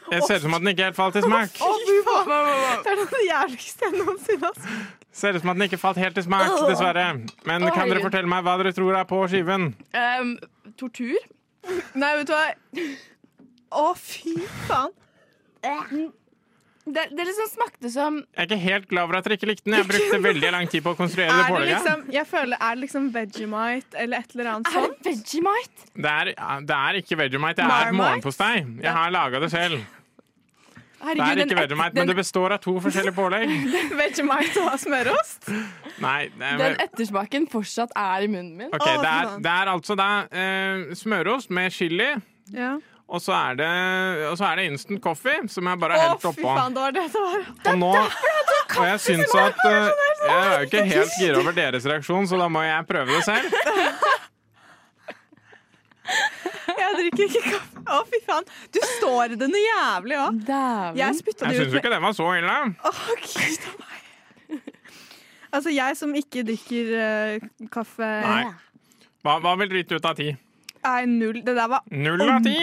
[0.09, 1.59] Det ser ut som at den ikke helt falt i smak.
[1.59, 4.95] Det er det jævligste jeg noensinne har smakt.
[5.19, 7.03] Ser ut som at den ikke falt helt i smak, dessverre.
[7.45, 9.67] Men kan dere fortelle meg hva dere tror er på skiven?
[9.93, 10.31] Um,
[10.81, 11.19] tortur?
[11.93, 12.47] Nei, vet du hva?
[13.69, 14.33] Å, fy
[14.65, 14.95] faen.
[16.89, 19.65] Det, det liksom smakte som Jeg er ikke helt glad for at dere ikke likte
[19.67, 19.75] den.
[19.77, 21.75] Jeg brukte veldig lang tid på å konstruere det pålegget.
[21.77, 25.87] liksom, jeg føler, er det liksom Vegemite eller et eller annet Er det Vegemite?
[25.95, 26.33] Det er,
[26.71, 27.97] det er ikke Vegemite, det er Marmite?
[28.01, 28.53] morgenpostei.
[28.81, 29.79] Jeg har laga det selv.
[30.99, 33.51] Det er ikke Vegemite, men det består av to forskjellige pålegg.
[34.01, 35.47] Vegemite og smørost?
[36.03, 38.73] Nei, det er, den ettersmaken fortsatt er i munnen min.
[38.75, 42.09] Okay, det, er, det er altså da eh, smørost med chili,
[42.51, 42.73] Ja.
[43.09, 43.69] Og så er det,
[44.29, 46.49] og så er det instant coffee, som jeg bare har helt fy oppå.
[46.55, 47.47] faen, det var det det var.
[47.73, 47.91] Og nå
[48.79, 52.37] Og jeg syns at uh, Jeg er jo ikke helt gira over deres reaksjon, så
[52.37, 53.49] da må jeg prøve det selv.
[56.79, 57.81] Jeg drikker ikke kaffe.
[57.89, 58.45] Å, fy faen.
[58.73, 60.39] Du står i det noe jævlig òg.
[60.97, 61.73] Jeg spytta Jeg det syns ut.
[61.75, 62.57] jo ikke det var så ille.
[62.85, 62.91] Å,
[63.25, 63.95] gud a meg.
[65.49, 68.43] Altså, jeg som ikke drikker eh, kaffe Nei.
[69.25, 70.27] Hva, hva vil drite ut av ti?
[70.85, 71.39] Nei, null.
[71.41, 72.53] Det der var Null av ti!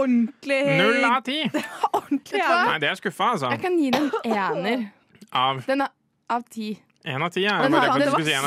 [0.00, 1.38] Ordentlig Null av ti!
[1.98, 2.64] Ordentlig jævlig.
[2.70, 3.50] Nei, det er skuffa, altså.
[3.54, 4.84] Jeg kan gi den en ener.
[5.32, 5.92] Av Den er
[6.30, 6.72] av ti.
[7.06, 7.42] én av ti.
[7.46, 7.58] Ja.
[7.62, 7.74] Den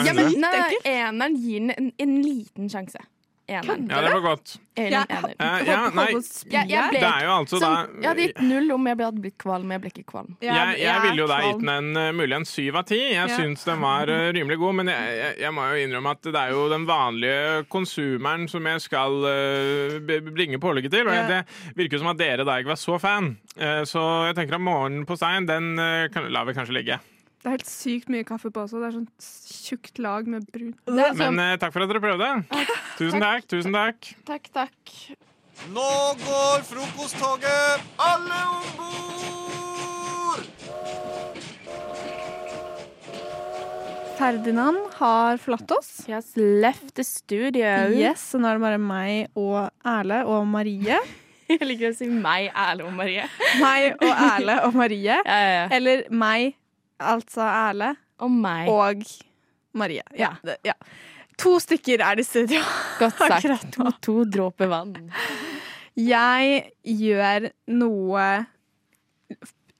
[0.07, 3.01] Ja, men nei, eneren gir den en, en liten sjanse.
[3.49, 3.87] Eneren.
[3.89, 4.55] Ja, det var godt.
[4.79, 5.25] Eller Ja, en.
[5.25, 8.41] Eh, ja, nei, Jeg, jeg, ble, det er jo altså da sånn, jeg hadde gitt
[8.45, 10.35] null om jeg hadde blitt kvalm, men jeg ble ikke kvalm.
[10.43, 12.99] jeg, jeg ville jo da gitt den en, eh, mulig en syv av ti.
[12.99, 13.35] Jeg Ja.
[13.35, 16.39] syns den var eh, rimelig god, men jeg, jeg, jeg må jo innrømme at det
[16.39, 19.99] er jo den vanlige konsumeren som jeg skal uh,
[20.31, 21.07] bringe pålegget til.
[21.09, 23.33] Og jeg, det virker jo som at dere da ikke var så fan.
[23.57, 25.05] Eh, så jeg tenker at morgenen
[25.49, 26.99] den uh, den lar vi kanskje ligge.
[27.39, 28.81] Det er helt sykt mye kaffe på også.
[28.81, 29.07] Det er sånn
[29.63, 30.73] tjukt lag med brun.
[30.91, 32.27] Er Men sånn, eh, takk for at dere prøvde.
[32.99, 33.47] Tusen takk.
[33.47, 34.09] tusen takk.
[34.27, 34.95] takk, takk.
[35.71, 35.87] Nå
[36.19, 37.87] går frokosttoget!
[37.99, 38.99] Alle om bord!
[44.19, 46.03] Ferdinand har forlatt oss.
[46.07, 47.87] He has left the studio.
[47.95, 50.99] Yes, så nå er det bare meg og Erle og Marie.
[51.49, 53.23] Jeg liker å si meg, Erle og Marie.
[53.63, 55.15] Meg og Erle og Marie.
[55.23, 55.63] Ja, ja, ja.
[55.73, 56.58] Eller meg,
[56.99, 58.67] altså Erle, Og meg.
[58.69, 59.03] og
[59.79, 60.03] Marie.
[60.17, 60.33] Ja,
[60.65, 60.73] ja.
[61.39, 62.61] To stykker er det i studio.
[62.99, 63.71] Godt sagt.
[63.77, 64.95] To, to dråper vann.
[65.99, 68.25] Jeg gjør noe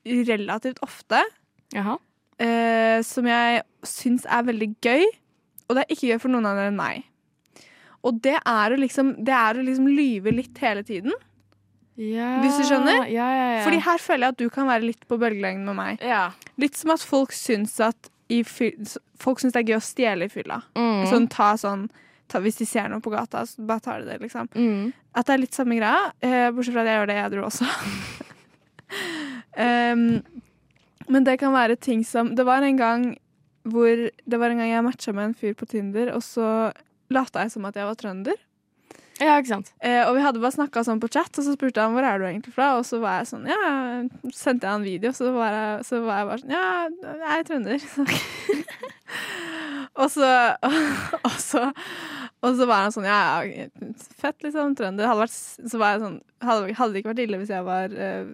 [0.06, 1.22] relativt ofte
[1.76, 1.98] Jaha.
[2.42, 5.06] eh, som jeg syns er veldig gøy,
[5.70, 7.04] og det er ikke gøy for noen andre enn meg.
[8.08, 11.12] Og det er å liksom, det er å liksom lyve litt hele tiden.
[12.00, 12.30] Ja.
[12.44, 13.04] Hvis du skjønner?
[13.12, 13.64] Ja, ja, ja.
[13.66, 16.06] Fordi her føler jeg at du kan være litt på bølgelengden med meg.
[16.06, 16.30] ja.
[16.60, 18.72] Litt som at folk syns at i fy
[19.20, 20.62] Folk syns det er gøy å stjele i fylla.
[20.80, 21.04] Mm.
[21.12, 21.90] Sånn ta sånn
[22.30, 24.48] ta, Hvis de ser noe på gata, så bare tar de det, liksom.
[24.54, 24.92] Mm.
[25.18, 27.70] At det er litt samme greia, eh, bortsett fra at jeg gjør det edru også.
[29.66, 30.04] um,
[31.10, 33.04] men det kan være ting som Det var en gang
[33.70, 36.72] hvor Det var en gang jeg matcha med en fyr på Tinder, og så
[37.10, 38.38] lata jeg som at jeg var trønder.
[39.20, 39.72] Ja, ikke sant.
[39.84, 42.22] Eh, og vi hadde bare snakka sånn på chat, og så spurte han hvor er
[42.22, 42.70] du egentlig fra.
[42.80, 43.58] Og så var jeg sånn, ja,
[44.32, 46.70] sendte jeg han video, så var jeg, så var jeg bare sånn, ja,
[47.26, 47.88] jeg er trønder.
[50.02, 50.30] og så,
[51.28, 51.66] og så,
[52.40, 53.42] Og så var han sånn Ja,
[54.22, 54.78] fett, liksom.
[54.80, 55.10] Trønder.
[55.10, 57.92] Hadde vært, så var jeg sånn Hadde, hadde det ikke vært ille hvis jeg var
[57.92, 58.30] øh,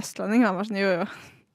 [0.00, 0.46] østlending?
[0.48, 1.08] Han var sånn jo, jo.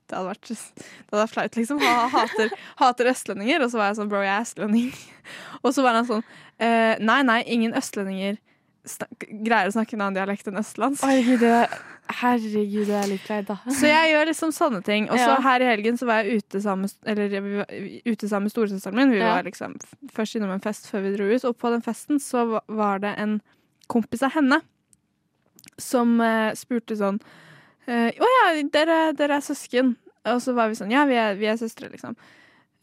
[0.05, 1.81] Det hadde vært, det hadde vært flaut, liksom.
[1.81, 3.65] Han hater, hater østlendinger.
[3.65, 4.91] Og så var jeg sånn bro, jeg er østlending.
[5.63, 6.21] Og så var han sånn
[6.61, 8.37] eh, nei, nei, ingen østlendinger
[9.45, 11.01] greier å snakke en annen dialekt enn østlands.
[11.05, 11.81] Herregud, det,
[12.21, 13.57] herregud, det er litt kleint, da.
[13.73, 15.09] Så jeg gjør liksom sånne ting.
[15.09, 15.41] Og så Ja.
[15.41, 17.65] her i helgen så var jeg ute sammen eller, var
[18.05, 19.11] ute sammen med storesøsteren min.
[19.11, 19.33] Vi Ja.
[19.35, 19.75] var liksom
[20.13, 23.15] først innom en fest før vi dro ut, og på den festen så var det
[23.17, 23.41] en
[23.87, 24.61] kompis av henne
[25.77, 27.19] som uh, spurte sånn
[27.85, 29.95] Å uh, oh, ja, dere, dere er søsken.
[30.25, 32.15] Og så var vi sånn Ja, vi er, vi er søstre, liksom.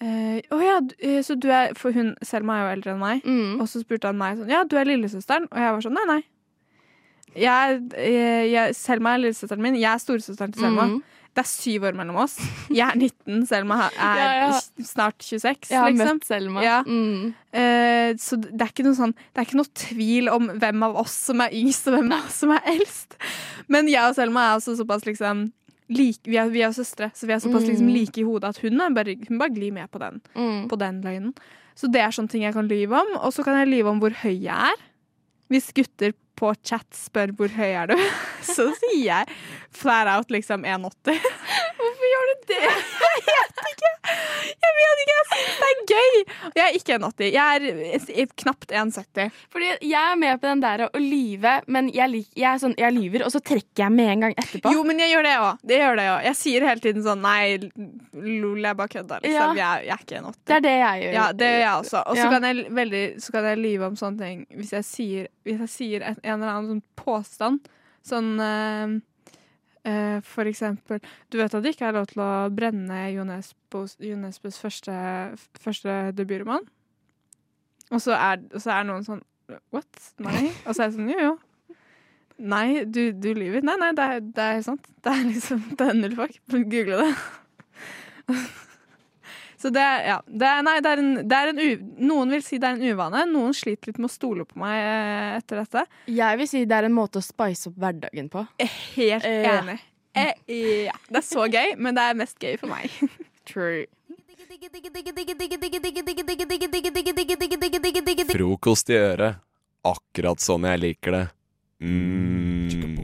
[0.02, 0.76] Eh, Å uh, oh ja,
[1.22, 3.24] så du er For hun Selma er jo eldre enn meg.
[3.26, 3.60] Mm.
[3.62, 5.46] Og så spurte han meg sånn Ja, du er lillesøsteren?
[5.52, 6.20] Og jeg var sånn Nei, nei.
[7.32, 9.78] Jeg, jeg, jeg, Selma er lillesøsteren min.
[9.80, 10.90] Jeg er storesøsteren til Selma.
[10.90, 11.22] Mm.
[11.32, 12.34] Det er syv år mellom oss.
[12.68, 14.58] Jeg er 19, Selma er Ja, ja.
[14.84, 15.70] snart 26.
[15.70, 16.18] Jeg har liksom.
[16.18, 16.64] møtt Selma.
[16.66, 16.82] Ja.
[16.84, 17.30] Mm.
[17.56, 20.98] Uh, så det er, ikke noe sånn, det er ikke noe tvil om hvem av
[21.06, 23.16] oss som er yngst, og hvem av oss som er eldst.
[23.72, 25.46] Men jeg og Selma er også såpass liksom
[25.96, 27.94] like, vi, er, vi er søstre, så vi er såpass liksom Mm.
[27.94, 30.68] like i hodet at hun, bare, hun bare glir med på den, Mm.
[30.68, 31.34] på den løgnen.
[31.76, 33.12] Så det er sånne ting jeg kan lyve om.
[33.22, 34.82] Og så kan jeg lyve om hvor høy jeg er.
[35.50, 37.94] Hvis gutter på chat spør hvor høy er du,
[38.42, 39.26] så sier jeg
[39.70, 41.16] flat out liksom 1,80.
[42.12, 42.60] Gjør du det?
[43.32, 43.90] Jeg vet ikke.
[44.62, 46.16] Jeg vet ikke, jeg syns det er gøy.
[46.56, 47.28] Jeg er ikke en 80.
[47.32, 49.36] Jeg er knapt en knapt 1,70.
[49.52, 52.94] Fordi jeg er med på den der å lyve, men jeg, lik, jeg, sånn, jeg
[52.96, 54.72] lyver, og så trekker jeg med en gang etterpå.
[54.74, 55.62] Jo, men jeg gjør det òg.
[55.72, 56.24] Det gjør det også.
[56.28, 59.20] Jeg sier hele tiden sånn Nei, lol, jeg bare kødda.
[59.22, 59.56] Liksom.
[59.60, 60.40] Jeg, er- jeg er ikke 1,80.
[60.50, 61.14] Det er det jeg gjør.
[61.20, 62.02] Ja, det gjør jeg også.
[62.02, 62.30] Og så Ja.
[62.34, 65.72] kan, jeg veldig, så kan jeg lyve om sånne ting hvis jeg sier, hvis jeg
[65.78, 67.70] sier en, en eller annen sånn påstand.
[68.02, 68.98] Sånn eh,
[69.88, 73.96] eh, For eksempel Du vet at det ikke er lov til å brenne Jonesbos,
[74.60, 74.96] første,
[75.60, 76.66] første debutroman?
[77.92, 79.22] Og så er, er noen sånn
[79.74, 80.12] What?
[80.22, 80.50] Nei?
[80.64, 81.38] Og så er jeg sånn Jo, jo.
[82.42, 83.62] Nei, du, du lyver.
[83.62, 84.88] Nei, nei, det er, det er sant.
[85.04, 86.40] Det er liksom Det er null fuck.
[86.50, 87.12] Google det.
[89.62, 91.68] Så det, ja, det nei, det er en, det er en u,
[92.08, 93.20] Noen vil si det er en uvane.
[93.30, 95.84] Noen sliter litt med å stole på meg eh, etter dette.
[96.10, 98.42] Jeg vil si det er en måte å spice opp hverdagen på.
[98.96, 99.60] Helt Ja.
[99.60, 99.78] enig.
[100.18, 100.34] Eh,
[100.88, 100.96] ja.
[101.08, 102.90] Det er så gøy, men det er mest gøy for meg.
[103.48, 103.86] True.
[108.34, 109.38] Frokost i øret.
[109.88, 111.24] Akkurat sånn jeg liker det.
[111.82, 113.02] Mm.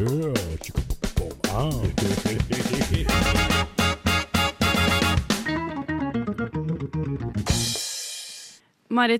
[0.00, 0.08] Marit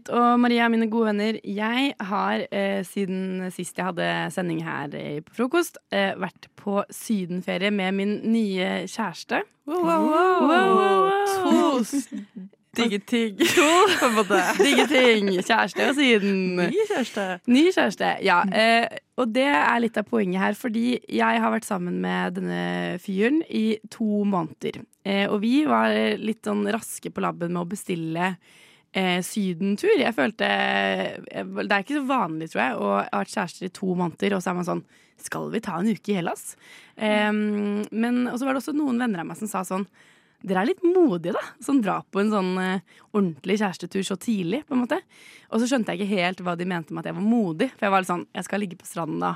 [0.09, 1.37] og Maria er mine gode venner.
[1.45, 6.81] Jeg har eh, siden sist jeg hadde sending her eh, på frokost, eh, vært på
[6.89, 9.45] sydenferie med min nye kjæreste.
[9.69, 10.49] Wow, wow, wow.
[10.49, 10.73] Wow,
[11.85, 13.35] wow, Digge ting.
[14.65, 15.31] Digge ting.
[15.43, 16.37] Kjæreste og syden.
[16.61, 17.25] Ny kjæreste.
[17.51, 18.39] Ny kjæreste, ja.
[18.47, 22.63] Eh, og det er litt av poenget her, fordi jeg har vært sammen med denne
[23.03, 24.81] fyren i to måneder.
[25.05, 28.31] Eh, og vi var litt sånn raske på labben med å bestille
[28.93, 29.97] eh, sydentur.
[29.99, 33.75] Jeg følte eh, Det er ikke så vanlig, tror jeg, å ha vært kjærester i
[33.81, 34.85] to måneder, og så er man sånn
[35.21, 36.55] Skal vi ta en uke i Hellas?
[36.97, 39.89] Eh, men Og så var det også noen venner av meg som sa sånn
[40.47, 44.63] dere er litt modige, da, som drar på en sånn eh, ordentlig kjærestetur så tidlig.
[44.67, 45.01] på en måte.
[45.51, 47.71] Og så skjønte jeg ikke helt hva de mente med at jeg var modig.
[47.75, 49.35] For jeg var litt sånn, jeg skal ligge på stranda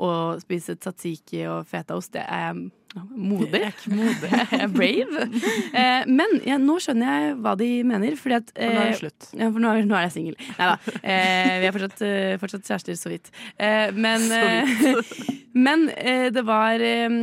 [0.00, 2.12] og spise tzatziki og fetaost.
[2.14, 2.56] Det er
[2.92, 3.62] ja, modig.
[3.88, 4.30] Modig.
[4.76, 5.26] Brave.
[5.72, 8.16] Eh, men ja, nå skjønner jeg hva de mener.
[8.20, 9.28] Fordi at, Og nå er det eh, slutt.
[9.38, 10.36] Ja, for nå nå er jeg singel.
[10.58, 10.96] Nei da.
[11.00, 13.32] Eh, vi er fortsatt, eh, fortsatt kjærester, så vidt.
[13.56, 14.74] Eh, men eh,
[15.66, 17.16] men eh, det var eh,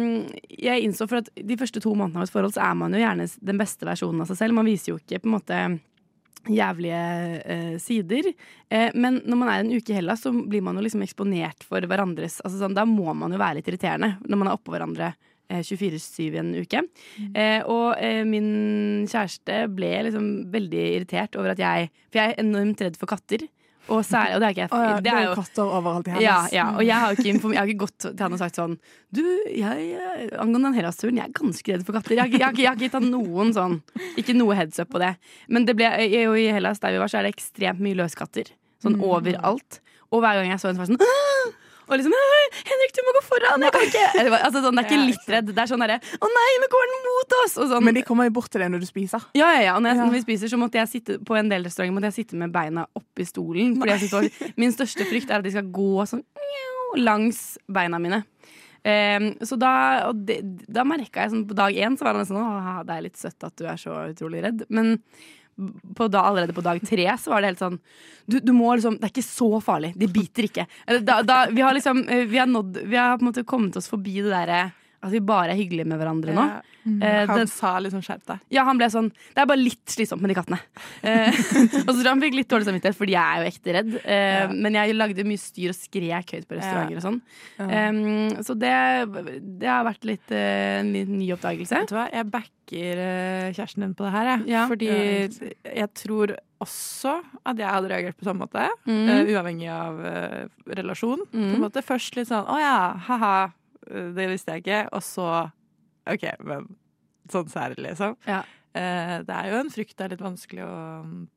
[0.54, 3.04] Jeg innså for at de første to månedene av et forhold så er man jo
[3.04, 4.58] gjerne den beste versjonen av seg selv.
[4.58, 5.62] Man viser jo ikke på en måte
[6.50, 7.02] jævlige
[7.46, 8.30] eh, sider.
[8.70, 11.66] Eh, men når man er en uke i Hellas, så blir man jo liksom eksponert
[11.68, 14.74] for hverandres altså sånn, Da må man jo være litt irriterende når man er oppå
[14.74, 15.12] hverandre
[15.50, 16.84] eh, 24-7 i en uke.
[17.34, 18.50] Eh, og eh, min
[19.10, 23.46] kjæreste ble liksom veldig irritert over at jeg For jeg er enormt redd for katter.
[23.90, 24.72] Og, særlig, og det er ikke jeg.
[24.72, 26.52] Oh, ja, det er jo katter overalt i Hellas.
[26.54, 28.76] ja, og jeg har, ikke, jeg har ikke gått til han og sagt sånn
[29.12, 32.16] Du, jeg, jeg- angående den Hellas-turen, jeg er ganske redd for katter.
[32.16, 33.80] Jeg har, ikke- jeg, har, ikke- gitt han noen sånn
[34.22, 35.16] Ikke noe heads up på det.
[35.50, 38.52] Men det ble, i, i Hellas, der vi var, så er det ekstremt mye løskatter.
[38.84, 39.82] Sånn overalt.
[40.14, 41.56] Og hver gang jeg så en, så var jeg sånn «Åh!»
[41.90, 43.66] Og liksom 'Henrik, du må gå foran!
[43.66, 45.48] Jeg kan ikke!' Altså, sånn, det er ikke litt redd.
[45.50, 47.84] Det er sånn derre 'Å nei, nå går den mot oss!' Sånn.
[47.84, 49.26] Men de kommer jo bort til deg når du spiser.
[49.34, 49.76] Ja, ja, ja.
[49.76, 52.12] Og når, jeg, når vi spiser, så måtte jeg sitte på en del restauranter måtte
[52.14, 53.78] jeg sitte med beina oppi stolen.
[53.80, 54.30] Fordi jeg var,
[54.62, 56.24] Min største frykt er at de skal gå sånn
[56.98, 58.24] langs beina mine.
[58.80, 62.78] Um, så da, da merka jeg sånn på dag én så var det sånn Åh,
[62.88, 64.64] det er litt søtt at du er så utrolig redd.
[64.72, 64.96] Men
[65.96, 67.78] på da, allerede på dag tre så var det helt sånn
[68.30, 69.94] du, du må liksom, Det er ikke så farlig.
[69.98, 70.68] De biter ikke.
[71.02, 73.80] Da, da, vi har liksom eh, Vi har, nådd, vi har på en måte kommet
[73.80, 74.60] oss forbi det derre
[75.02, 76.44] at vi bare er hyggelige med hverandre nå.
[76.50, 76.62] Ja.
[76.90, 78.40] Eh, Han den- sa liksom 'skjerp deg'.
[78.50, 80.60] ja, han ble sånn Det er bare litt slitsomt med de kattene.
[81.04, 81.28] Eh,
[81.86, 83.92] og så tror jeg han fikk litt dårlig samvittighet, fordi jeg er jo ekte redd.
[84.06, 84.48] Eh, Ja.
[84.48, 87.22] Men jeg lagde mye styr og skrek høyt på restauranter og sånn.
[87.60, 88.74] Eh, så det,
[89.60, 91.76] det har vært litt uh, en liten ny oppdagelse.
[91.84, 94.48] Vet du hva, jeg backer uh, kjæresten din på det her, jeg.
[94.48, 94.68] Ja.
[94.68, 94.90] Fordi
[95.76, 98.66] jeg tror også at jeg hadde reagert på samme måte.
[98.88, 99.08] Mm.
[99.08, 101.22] Uh, uavhengig av uh, relasjon.
[101.34, 101.70] Mm.
[101.84, 103.52] Først litt sånn 'å ja, ha-ha',
[103.90, 104.82] det visste jeg ikke.
[104.94, 105.28] Og så
[106.10, 106.70] OK, men
[107.30, 108.16] sånn særlig, liksom.
[108.26, 108.44] Ja.
[108.74, 111.28] Eh, det er jo en frykt det er litt vanskelig å mm,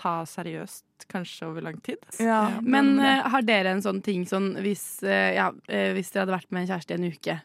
[0.00, 1.98] ta seriøst, kanskje over lang tid.
[2.22, 5.92] Ja, Eh, Men det- eh, har dere en sånn ting sånn hvis, uh, ja, uh,
[5.94, 7.40] hvis dere hadde vært med en kjæreste i en uke,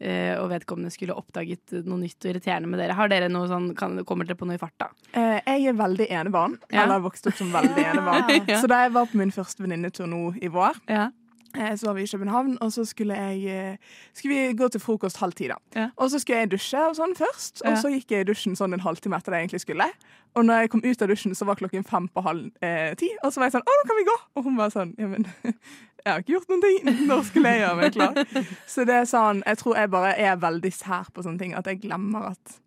[0.00, 3.74] eh, og vedkommende skulle oppdaget noe nytt og irriterende med dere, har dere noe sånn,
[3.76, 4.88] kan, kommer dere på noe i farta?
[5.14, 6.58] Eh, jeg er veldig enebarn.
[6.72, 6.82] Ja.
[6.82, 8.48] Eller har vokst opp som veldig enebarn.
[8.48, 8.60] Ja.
[8.60, 11.04] Så da jeg var på min første venninnetur nå i vår, Ja.
[11.06, 11.10] eh,
[11.54, 13.76] så var vi i København, og så skulle, jeg, eh,
[14.14, 15.48] skulle vi gå til frokost halv ti.
[15.48, 15.56] da.
[15.76, 15.88] Ja.
[15.96, 17.76] Og så skulle jeg dusje og sånn først, og Ja.
[17.76, 19.88] så gikk jeg i dusjen sånn en halvtime etter det jeg egentlig skulle.
[20.34, 23.10] Og når jeg kom ut av dusjen, så var klokken fem på halv eh, ti,
[23.22, 25.06] og så var jeg sånn 'Å, nå kan vi gå!' Og hun var sånn 'Ja,
[25.06, 27.06] men jeg har ikke gjort noen ting.
[27.06, 30.36] Når skulle jeg gjøre meg klar?' Så det er sånn, jeg tror jeg bare er
[30.36, 32.58] veldig sær på sånne ting, at jeg glemmer at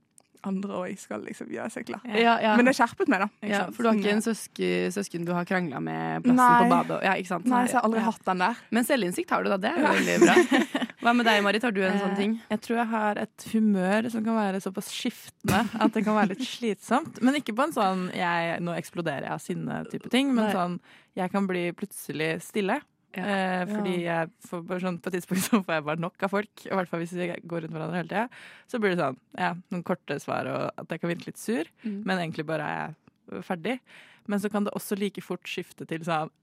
[0.47, 2.01] andre òg skal liksom gjøre seg klar.
[2.05, 2.55] Ja, ja.
[2.57, 3.29] Men det skjerpet meg, da.
[3.47, 6.63] ja, for du har ikke en søsken, søsken du har krangla med plassen Nei.
[6.63, 6.99] på badet?
[7.07, 7.45] Ja, ikke sant?
[7.51, 8.05] Nei, så jeg har aldri Ja.
[8.11, 8.55] hatt den der.
[8.71, 9.57] Men selvinnsikt har du, da.
[9.57, 10.35] Det er jo veldig bra.
[11.05, 11.61] Hva med deg, Marit?
[11.67, 12.31] Har du en sånn ting?
[12.39, 16.15] Eh, Jeg tror jeg har et humør som kan være såpass skiftende at det kan
[16.17, 17.21] være litt slitsomt.
[17.21, 20.79] Men ikke på en sånn jeg, 'nå eksploderer jeg av sinne'-type ting, men sånn
[21.15, 22.81] jeg kan bli plutselig stille.
[23.15, 23.25] Ja.
[23.25, 26.33] Eh, fordi jeg får bare sånn, på et tidspunkt så får jeg bare nok av
[26.33, 26.65] folk.
[26.65, 28.25] I hvert fall hvis vi går rundt hverandre hele tida.
[28.71, 31.71] Så blir det sånn, ja, noen korte svar, og at jeg kan virke litt sur.
[31.85, 32.01] Mm.
[32.03, 33.79] Men egentlig bare er jeg ferdig.
[34.25, 36.31] Men så kan det også like fort skifte til sånn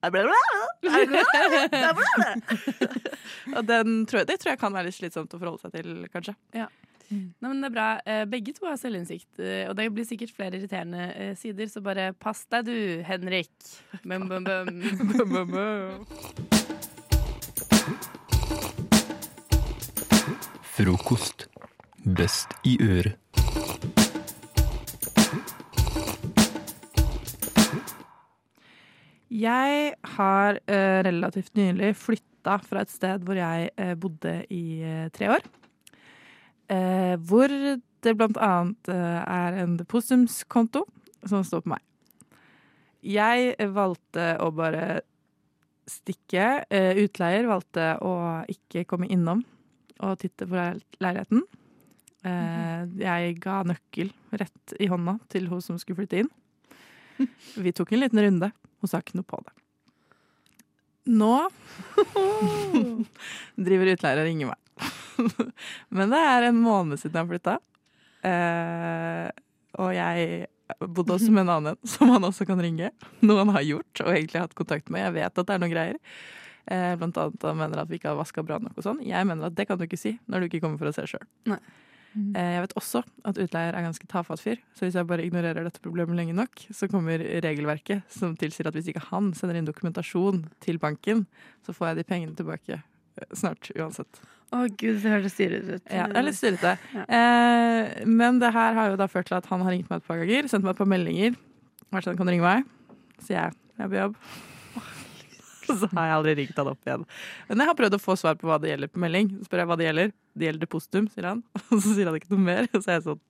[3.56, 6.06] Og den tror jeg, det tror jeg kan være litt slitsomt å forholde seg til,
[6.12, 6.34] kanskje.
[7.10, 7.88] Nei, men det er bra.
[8.06, 11.82] Eh, Begge to har selvinnsikt, eh, og det blir sikkert flere irriterende eh, sider, så
[11.84, 13.52] bare pass deg du, Henrik.
[14.04, 16.06] Bum, bum, bum.
[20.72, 21.48] Frokost.
[22.02, 23.18] Best i øret.
[29.32, 35.06] Jeg har uh, relativt nylig flytta fra et sted hvor jeg uh, bodde i uh,
[35.14, 35.46] tre år.
[36.70, 37.48] Eh, hvor
[38.02, 40.84] det blant annet eh, er en depositumskonto
[41.28, 41.82] som står på meg.
[43.02, 45.00] Jeg valgte å bare
[45.90, 46.62] stikke.
[46.70, 48.12] Eh, utleier valgte å
[48.50, 49.42] ikke komme innom
[50.02, 51.42] og titte på leil- leiligheten.
[52.26, 56.30] Eh, jeg ga nøkkel rett i hånda til hun som skulle flytte inn.
[57.58, 58.52] Vi tok en liten runde.
[58.82, 59.52] Hun sa ikke noe på det.
[61.10, 61.34] Nå
[63.66, 64.58] driver utleier og ringer meg.
[65.96, 67.58] Men det er en måned siden jeg flytta.
[68.28, 69.28] Eh,
[69.82, 70.46] og jeg
[70.78, 72.92] bodde også med en annen som han også kan ringe.
[73.24, 75.06] Noe han har gjort og egentlig hatt kontakt med.
[75.08, 76.00] Jeg vet at det er noen greier.
[76.70, 79.00] Eh, blant annet han mener at vi ikke har vaska bra nok og sånn.
[79.06, 81.08] Jeg mener at det kan du ikke si når du ikke kommer for å se
[81.10, 81.24] sjøl.
[81.50, 81.60] Nei.
[82.12, 85.64] Eh, jeg vet også at utleier er ganske tafatt fyr, så hvis jeg bare ignorerer
[85.64, 89.68] dette problemet lenge nok, så kommer regelverket som tilsier at hvis ikke han sender inn
[89.68, 91.24] dokumentasjon til banken,
[91.64, 94.20] så får jeg de pengene tilbake eh, snart uansett.
[94.52, 95.84] Å gud, det høres styrete ut.
[95.88, 96.74] Ja, det er litt styrete.
[96.92, 97.04] Ja.
[97.18, 100.08] Eh, men det her har jo da ført til at han har ringt meg et
[100.08, 101.38] par ganger, sendt meg et par meldinger.
[101.92, 102.66] Vært sånn, kan du ringe meg?
[103.22, 104.18] Sier jeg, jeg er på jobb.
[105.68, 107.06] Så har jeg aldri ringt han opp igjen.
[107.48, 109.32] Men jeg har prøvd å få svar på hva det gjelder på melding.
[109.38, 110.12] Så spør jeg hva det gjelder.
[110.36, 111.42] Det gjelder depositum, sier han.
[111.70, 112.68] Og så sier han ikke noe mer.
[112.76, 113.22] Så er jeg sånn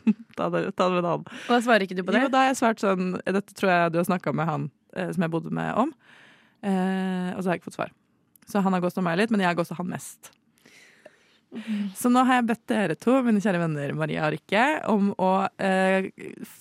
[0.38, 1.26] Ta det, ta det med en annen.
[1.26, 2.22] Og da svarer ikke du på det?
[2.24, 5.10] Jo, da har jeg svart sånn Dette tror jeg du har snakka med han eh,
[5.12, 5.90] som jeg bodde med om.
[6.62, 7.96] Eh, og så har jeg ikke fått svar.
[8.50, 10.32] Så han har ghosta meg litt, men jeg har ghosta han mest.
[11.98, 15.32] Så nå har jeg bedt dere to, mine kjære venner Maria og Rikke, om å
[15.58, 16.10] eh,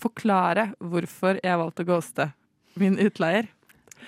[0.01, 2.29] forklare hvorfor jeg valgte å ghoste
[2.79, 3.51] min utleier.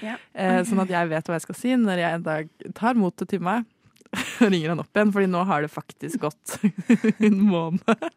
[0.01, 0.15] Ja.
[0.33, 3.29] Eh, sånn at jeg vet hva jeg skal si når jeg en dag tar motet
[3.29, 3.67] til meg
[4.41, 5.13] og ringer han opp igjen.
[5.13, 6.57] Fordi nå har det faktisk gått
[7.27, 8.07] en måned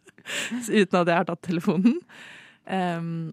[0.71, 1.99] uten at jeg har tatt telefonen.
[2.65, 3.29] Um,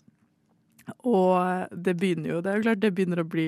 [1.08, 3.46] og det begynner jo Det er jo klart det begynner å bli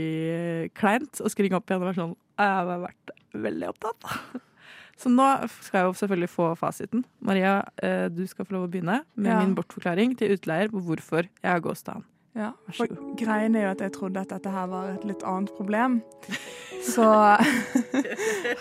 [0.79, 4.07] kleint å skringe opp igjen og være sånn Jeg har vært veldig opptatt.
[4.99, 5.25] Så nå
[5.65, 7.03] skal jeg jo selvfølgelig få fasiten.
[7.25, 9.39] Maria, eh, du skal få lov å begynne med Ja.
[9.41, 12.03] min bortforklaring til utleier på hvorfor jeg har ghosta han.
[12.35, 12.87] Ja, for
[13.19, 16.01] greien er jo at jeg trodde at dette her var et litt annet problem.
[16.93, 17.03] Så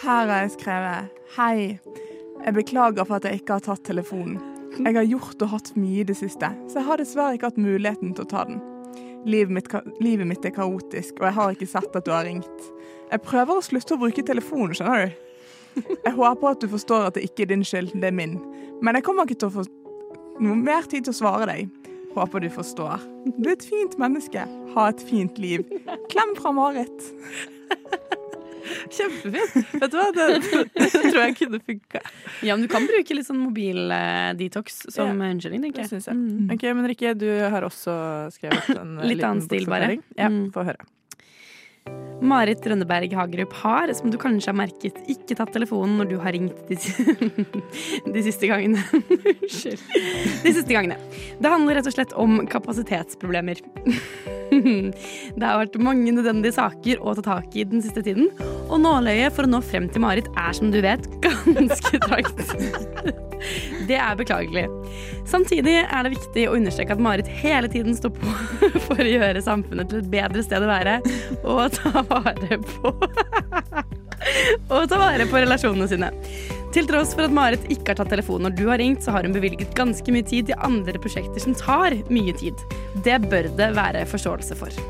[0.04, 1.78] her har jeg skrevet Hei.
[2.44, 4.40] Jeg beklager for at jeg ikke har tatt telefonen.
[4.82, 7.58] Jeg har gjort og hatt mye i det siste, så jeg har dessverre ikke hatt
[7.60, 8.60] muligheten til å ta den.
[9.28, 9.68] Livet mitt,
[10.02, 12.64] livet mitt er kaotisk, og jeg har ikke sett at du har ringt.
[13.12, 15.20] Jeg prøver å slutte å bruke telefonen, skjønner du.
[15.76, 18.36] Jeg håper at du forstår at det ikke er din skyld, det er min.
[18.82, 19.66] Men jeg kommer ikke til å få
[20.42, 21.70] noe mer tid til å svare deg.
[22.12, 23.00] Håper du forstår.
[23.38, 24.44] Du er et fint menneske.
[24.74, 25.64] Ha et fint liv.
[26.12, 27.08] Klem fra Marit.
[28.92, 29.54] Kjempefint.
[29.80, 30.26] Vet du hva, det,
[30.76, 32.02] det tror jeg kunne funka.
[32.46, 35.32] Ja, men du kan bruke litt sånn mobil-detox som yeah.
[35.32, 36.16] unnskyldning, tenker Det jeg.
[36.18, 36.52] Mm.
[36.54, 37.94] Ok, Men Rikke, du har også
[38.36, 39.96] skrevet en eh, Litt liten annen stil, bare.
[40.18, 40.50] Ja, Mm.
[40.54, 40.84] få høre.
[42.22, 46.34] Marit Rønneberg Hagerup har, som du kanskje har merket, ikke tatt telefonen når du har
[46.36, 46.78] ringt de,
[48.14, 48.82] de siste gangene.
[49.42, 49.82] Unnskyld.
[50.44, 51.00] De siste gangene.
[51.42, 53.62] Det handler rett og slett om kapasitetsproblemer.
[54.52, 58.28] Det har vært mange nødvendige saker å ta tak i den siste tiden,
[58.68, 63.31] og nåløyet for å nå frem til Marit er, som du vet, ganske trangt.
[63.88, 64.66] Det er beklagelig.
[65.28, 68.34] Samtidig er det viktig å understreke at Marit hele tiden står på
[68.86, 70.98] for å gjøre samfunnet til et bedre sted å være,
[71.42, 72.94] og ta vare på
[74.72, 76.10] Og ta vare på relasjonene sine.
[76.72, 79.26] Til tross for at Marit ikke har tatt telefonen når du har ringt, så har
[79.26, 82.66] hun bevilget ganske mye tid til andre prosjekter som tar mye tid.
[83.04, 84.84] Det bør det være forståelse for.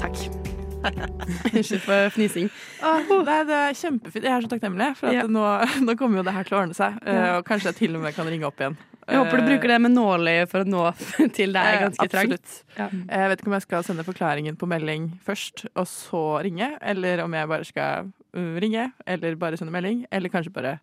[0.00, 0.54] Takk.
[1.54, 2.50] Unnskyld for fnising.
[2.84, 4.26] Ah, nei, det er kjempefint.
[4.26, 5.24] Jeg er så takknemlig, for at Ja.
[5.26, 5.44] nå,
[5.86, 6.98] nå kommer jo det her til å ordne seg.
[7.06, 7.38] eh, Ja.
[7.38, 8.76] Og kanskje jeg til og med kan ringe opp igjen.
[9.06, 10.84] Jeg håper du bruker det med nåløye for å nå
[11.36, 12.32] til det er Eh, ganske trangt.
[12.32, 13.08] absolutt.
[13.08, 17.22] Jeg vet ikke om jeg skal sende forklaringen på melding først, og så ringe, eller
[17.22, 20.80] om jeg bare skal uh, ringe, eller bare sende melding, eller kanskje bare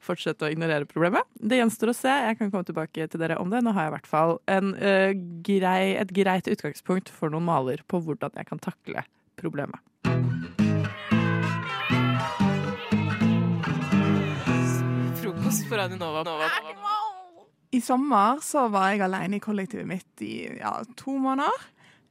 [0.00, 1.22] fortsette å ignorere problemet.
[1.36, 2.08] Det gjenstår å se.
[2.08, 3.60] Jeg kan komme tilbake til dere om det.
[3.62, 5.12] Nå har jeg i hvert fall en, uh,
[5.46, 9.04] grei, et greit utgangspunkt for noen maler på hvordan jeg kan takle
[9.40, 9.80] problemet.
[15.20, 16.22] Frokost på Radio Nova.
[16.26, 16.50] Nova.
[17.70, 21.68] I sommer så var jeg alene i kollektivet mitt i ja, to måneder.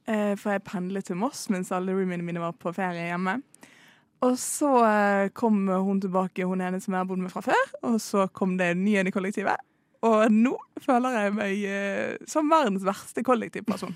[0.09, 3.39] Eh, for jeg pendlet til Moss mens alle roomiene mine var på ferie hjemme.
[4.25, 7.75] Og så eh, kom hun tilbake, hun ene som jeg har bodd med fra før.
[7.87, 9.68] Og så kom det en ny en i kollektivet.
[10.07, 13.95] Og nå føler jeg meg eh, som verdens verste kollektivperson.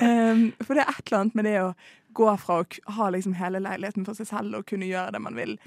[0.00, 1.74] um, for det er et eller annet med det å
[2.16, 5.36] gå fra å ha liksom hele leiligheten for seg selv og kunne gjøre det man
[5.36, 5.58] vil,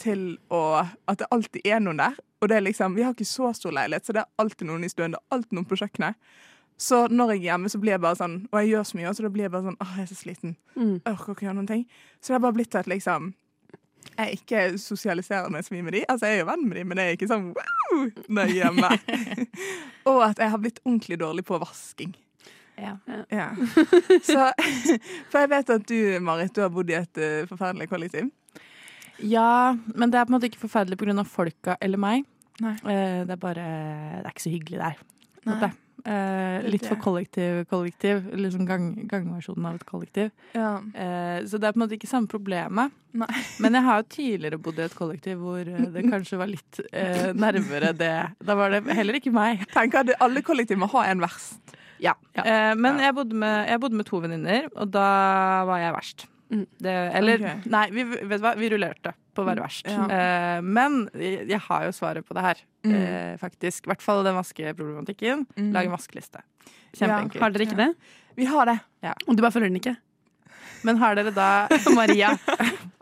[0.00, 2.16] til å, at det alltid er noen der.
[2.40, 4.86] Og det er liksom, Vi har ikke så stor leilighet, så det er alltid noen
[4.86, 5.12] i stuen.
[5.12, 6.16] Det er alltid noen på kjøkkenet.
[6.80, 9.10] Så når jeg er hjemme, så blir jeg bare sånn Og jeg gjør så mye,
[9.12, 10.54] så da blir jeg bare sånn Åh, jeg er så sliten.
[11.04, 11.82] Jeg orker ikke gjøre noen ting.
[12.16, 13.34] Så det har bare blitt at liksom
[14.20, 16.02] jeg ikke sosialiserer meg så mye med de.
[16.08, 18.50] Altså, jeg er jo venn med de, men det er ikke sånn wow når jeg
[18.50, 18.90] er hjemme.
[20.10, 22.12] og at jeg har blitt ordentlig dårlig på vasking.
[22.80, 22.94] Ja.
[23.28, 23.48] Ja.
[24.30, 24.46] Så,
[25.30, 28.30] for jeg vet at du, Marit, du har bodd i et uh, forferdelig kollektiv.
[29.20, 31.24] Ja, men det er på en måte ikke forferdelig pga.
[31.28, 32.24] folka eller meg.
[32.60, 32.76] Nei.
[32.84, 33.68] Uh, det er bare
[34.20, 35.00] Det er ikke så hyggelig der.
[35.48, 35.72] Nei.
[36.04, 38.24] Eh, litt for kollektiv kollektiv.
[38.36, 40.30] Liksom gang, gangversjonen av et kollektiv.
[40.56, 40.78] Ja.
[40.94, 42.94] Eh, så det er på en måte ikke samme problemet.
[43.20, 43.30] Nei.
[43.62, 46.82] Men jeg har jo tidligere bodd i et kollektiv hvor eh, det kanskje var litt
[46.92, 48.16] eh, nærmere det.
[48.46, 49.66] Da var det heller ikke meg.
[49.74, 51.76] Tenk at alle kollektiv må ha en verst.
[52.00, 52.14] Ja.
[52.32, 55.08] Eh, men jeg, bodde med, jeg bodde med to venninner, og da
[55.68, 56.26] var jeg verst.
[56.50, 57.70] Det, eller okay.
[57.70, 58.54] Nei, vi, vet du hva?
[58.58, 59.86] vi rullerte på å være verst.
[59.86, 60.06] Ja.
[60.10, 62.94] Uh, men jeg, har jo svaret på det her, Mm.
[62.96, 63.84] uh, faktisk.
[63.84, 65.44] I hvert fall den vaskeproblematikken.
[65.54, 65.66] Mm.
[65.76, 66.40] Lag en vaskeliste.
[66.96, 67.42] Kjempeenkelt.
[67.42, 67.90] Har dere ikke det?
[68.40, 68.78] Vi har det.
[69.04, 69.12] Ja.
[69.28, 69.94] Og du bare følger den ikke?
[70.88, 72.32] Men har dere da Maria.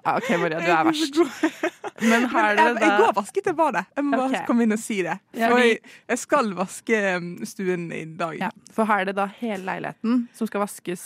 [0.04, 1.16] Ja, OK, Maria, du er verst.
[2.08, 3.80] Men her er det da jeg går og vasker til badet.
[3.96, 5.16] Jeg må bare komme inn og si det.
[5.34, 5.78] For jeg,
[6.12, 8.36] jeg skal vaske um, stuen i dag.
[8.38, 11.02] Ja, For er det da hele leiligheten som skal vaskes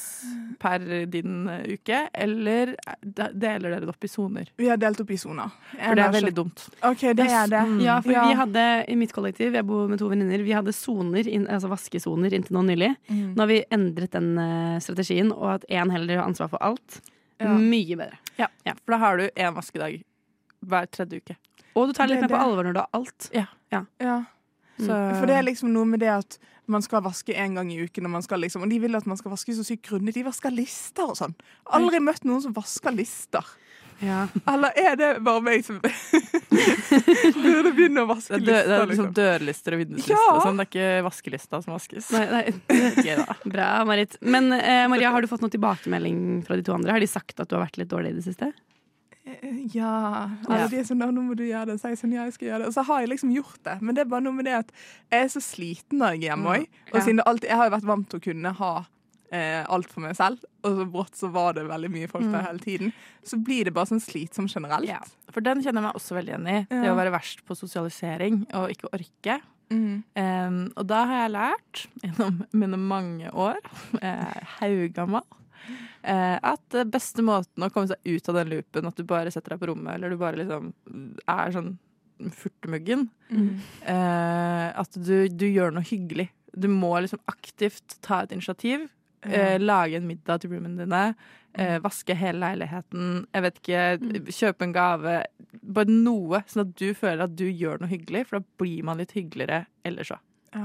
[0.61, 4.51] per din eh, uke, eller deler dere det opp i soner?
[4.61, 5.55] Vi har delt opp i soner.
[5.73, 6.67] For det er veldig dumt.
[6.91, 7.63] OK, det er det.
[7.87, 8.27] Ja, for Ja.
[8.29, 12.37] vi hadde i mitt kollektiv, jeg bor med to venninner, vi hadde soner, altså vaskesoner
[12.37, 12.93] inntil nå nylig.
[13.09, 13.33] Mm.
[13.33, 17.01] Nå har vi endret den eh, strategien, og at én heller har ansvar for alt.
[17.43, 17.57] Ja.
[17.59, 18.19] Mye bedre.
[18.39, 18.49] Ja,
[18.85, 20.03] for da har du én vaskedag
[20.67, 21.37] hver tredje uke.
[21.75, 23.31] Og du tar litt Det mer er på alvor når du har alt.
[23.35, 23.47] Ja.
[23.73, 23.85] Ja.
[24.79, 24.87] Så-
[25.19, 28.05] For det er liksom noe med det at man skal vaske én gang i uken,
[28.07, 30.15] og, man skal liksom, og de vil at man skal vaske så sykt grundig.
[30.15, 31.35] De vasker lister og sånn.
[31.67, 33.45] Aldri møtt noen som vasker lister.
[34.03, 34.25] Ja.
[34.51, 35.77] Eller er det bare meg som
[37.43, 39.15] burde begynne å vaske Det er, dø, det er liksom Liksom?
[39.19, 40.25] dørlister og vinduslister Ja.
[40.35, 40.59] og sånn.
[40.59, 42.11] Det er ikke vaskelista som vaskes.
[42.15, 43.25] Nei, nei.
[43.55, 44.17] Bra, Marit.
[44.21, 46.93] Men eh, Maria, har du fått noen tilbakemelding fra de to andre?
[46.97, 48.51] Har de sagt at du har vært litt dårlig i det siste?
[49.73, 50.29] Ja.
[50.51, 51.79] Alle de er sånn, nå må du gjøre det.
[51.81, 52.71] Så er jeg sånn, ja, jeg skal gjøre det.
[52.73, 53.77] Og så har jeg liksom gjort det.
[53.81, 54.73] Men det er bare noe med det at
[55.13, 56.67] jeg er så sliten når jeg er hjemme òg.
[56.91, 58.73] Og siden det alltid, jeg har jo vært vant til å kunne ha
[59.33, 62.43] eh, alt for meg selv, og så brått så var det veldig mye folk der
[62.43, 62.47] Mm.
[62.47, 62.93] hele tiden,
[63.25, 64.87] så blir det bare sånn slitsomt generelt.
[64.87, 65.01] Ja,
[65.33, 66.67] for den kjenner jeg meg også veldig igjen i.
[66.69, 69.41] Det å være verst på sosialisering og ikke orke.
[69.73, 70.03] Mm.
[70.21, 73.57] Um, og da har jeg lært, gjennom mine mange år,
[74.03, 75.25] eh, haugammal,
[76.05, 79.55] eh, at beste måten å komme seg ut av den loopen, at du bare setter
[79.57, 80.73] deg på rommet, eller du bare liksom
[81.27, 81.79] er sånn
[82.37, 83.57] furtemuggen, Mm.
[83.89, 86.29] eh, at du, du gjør noe hyggelig.
[86.55, 88.91] Du må liksom aktivt ta et initiativ.
[89.25, 91.15] Eh, lage en middag til roomene dine.
[91.55, 93.27] Eh, vaske hele leiligheten.
[93.33, 93.83] Jeg vet ikke,
[94.33, 95.17] Kjøpe en gave.
[95.63, 98.99] Bare noe, sånn at du føler at du gjør noe hyggelig, for da blir man
[98.99, 100.19] litt hyggeligere ellers òg.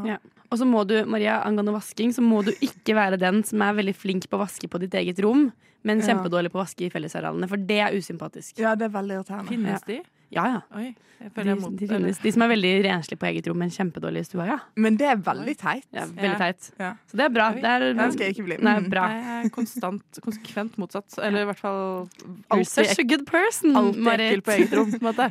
[0.08, 0.18] Ja.
[0.51, 3.74] Og så må du, Maria, angående vasking, så må du ikke være den som er
[3.78, 5.51] veldig flink på å vaske på ditt eget rom,
[5.84, 6.08] men Ja.
[6.16, 8.58] kjempedårlig på å vaske i fellesarealene, for det er usympatisk.
[8.60, 9.47] Ja, det er veldig irriterende.
[9.49, 9.95] Finnes de?
[9.95, 10.03] Ja,
[10.34, 10.61] ja.
[10.75, 13.57] Oi, jeg De, jeg mot de, finnes, de som er veldig renslige på eget rom,
[13.57, 14.57] men kjempedårlige i stua, ja.
[14.78, 15.88] Men det er veldig teit.
[15.95, 16.67] ja veldig teit.
[16.78, 16.91] Ja.
[17.09, 17.47] Så det er bra.
[17.55, 18.57] Det er, Den skal jeg ikke bli.
[18.67, 19.05] Nei, bra.
[19.15, 21.17] Jeg er konstant, konsekvent motsatt.
[21.25, 24.28] Eller i hvert fall You're alltid, such a good person, alltid Marit.
[24.28, 24.91] ekkel på eget rom.
[24.93, 25.30] på en måte.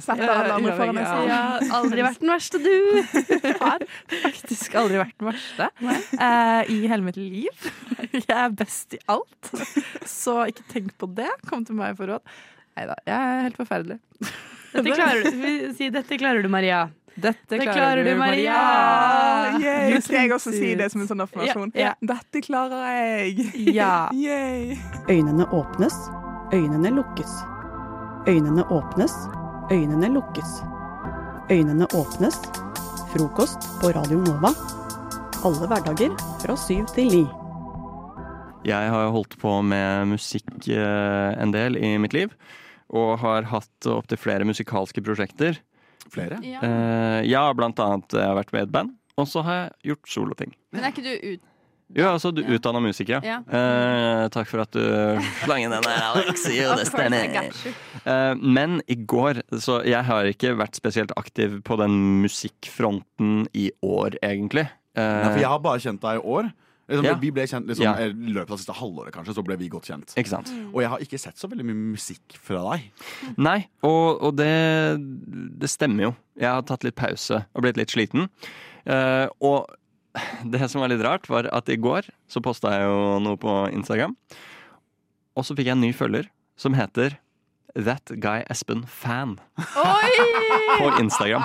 [0.81, 1.01] Foran.
[1.31, 1.39] Ja,
[1.79, 2.75] aldri vært den verste, du.
[3.63, 3.87] har
[4.25, 7.71] faktisk aldri vært den verste uh, i hele mitt liv.
[8.17, 9.55] Jeg er best i alt.
[10.09, 11.31] Så ikke tenk på det.
[11.47, 12.37] Kom til meg for råd.
[12.77, 14.01] Nei da, jeg er helt forferdelig.
[14.77, 15.75] Dette klarer du.
[15.79, 16.85] si dette klarer du, Maria.
[17.17, 18.53] Dette Det klarer, klarer du, Maria.
[18.53, 19.61] Maria.
[19.89, 20.01] yay.
[20.05, 21.71] Skal jeg også si det som en sånn affirmasjon?
[21.73, 21.93] Ja, ja.
[22.13, 23.47] Dette klarer jeg!
[23.73, 24.11] Ja.
[24.27, 24.77] Yay.
[25.09, 25.97] Øynene åpnes,
[26.53, 27.33] øynene lukkes.
[28.29, 29.15] Øynene åpnes,
[29.73, 30.59] øynene lukkes.
[31.51, 32.37] Øynene åpnes.
[33.15, 34.53] Frokost på Radio Nova.
[35.47, 36.13] Alle hverdager
[36.43, 37.25] fra syv til ni.
[38.67, 42.33] Jeg har holdt på med musikk eh, en del i mitt liv.
[42.95, 45.59] Og har hatt opptil flere musikalske prosjekter.
[46.13, 46.39] Flere?
[46.47, 46.61] Ja.
[46.63, 48.95] Uh, ja, blant annet jeg har vært med i et band.
[49.17, 50.57] Og så har jeg gjort soloting.
[50.75, 51.53] Men er ikke du ut...
[51.95, 53.21] Jo, altså du utdanna musiker, ja.
[53.23, 53.37] Ja.
[53.47, 54.83] Eh, takk for at du
[55.45, 56.49] slang inn den der, Alex.
[56.51, 57.37] Jo, det stemmer.
[57.39, 57.69] Uh.
[58.03, 63.69] Eh, men i går Så jeg har ikke vært spesielt aktiv på den musikkfronten i
[63.87, 64.67] år, egentlig.
[64.99, 66.51] Eh, Nei, for jeg har bare kjent deg i år.
[66.87, 67.15] Liksom, Ja.
[67.19, 67.95] Vi ble kjent liksom, Ja.
[67.99, 70.15] I løpet av det siste halvåret, kanskje, så ble vi godt kjent.
[70.15, 70.53] Ikke sant?
[70.73, 72.87] Og jeg har ikke sett så veldig mye musikk fra deg.
[73.37, 74.53] Nei, og, og det,
[75.59, 76.13] det stemmer jo.
[76.39, 78.29] Jeg har tatt litt pause og blitt litt sliten.
[78.87, 79.67] Uh, og
[80.53, 83.57] det som var litt rart, var at i går så posta jeg jo noe på
[83.75, 84.15] Instagram.
[85.37, 87.19] Og så fikk jeg en ny følger som heter
[87.77, 89.37] That Guy Espen Fan
[90.79, 91.45] på Instagram.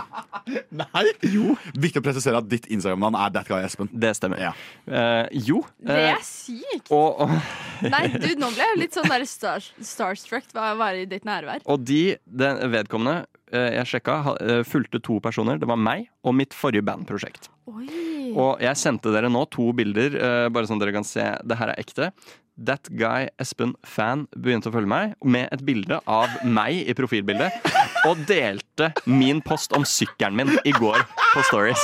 [0.69, 1.03] Nei!
[1.27, 1.55] Jo.
[1.75, 3.91] Viktig å presisere at ditt Instagram-navn er That Guy Espen.
[3.91, 4.41] Det stemmer.
[4.41, 4.53] Ja.
[4.87, 5.61] Uh, jo.
[5.81, 6.91] Det eh, er sykt!
[6.93, 7.35] og, og,
[7.83, 11.27] Nei, du, nå ble jeg litt sånn der star, starstruck av å være i ditt
[11.27, 11.65] nærvær.
[11.65, 15.59] og de, den vedkommende eh, jeg sjekka, eh, fulgte to personer.
[15.61, 17.49] Det var meg og mitt forrige bandprosjekt.
[17.71, 17.87] Oi.
[18.31, 21.23] Og jeg sendte dere nå to bilder, eh, bare sånn dere kan se.
[21.43, 22.11] Det her er ekte.
[22.59, 27.71] That guy Espen Fan begynte å følge meg med et bilde av meg i profilbildet.
[28.09, 30.99] Og delte min post om sykkelen min i går
[31.31, 31.81] på Stories.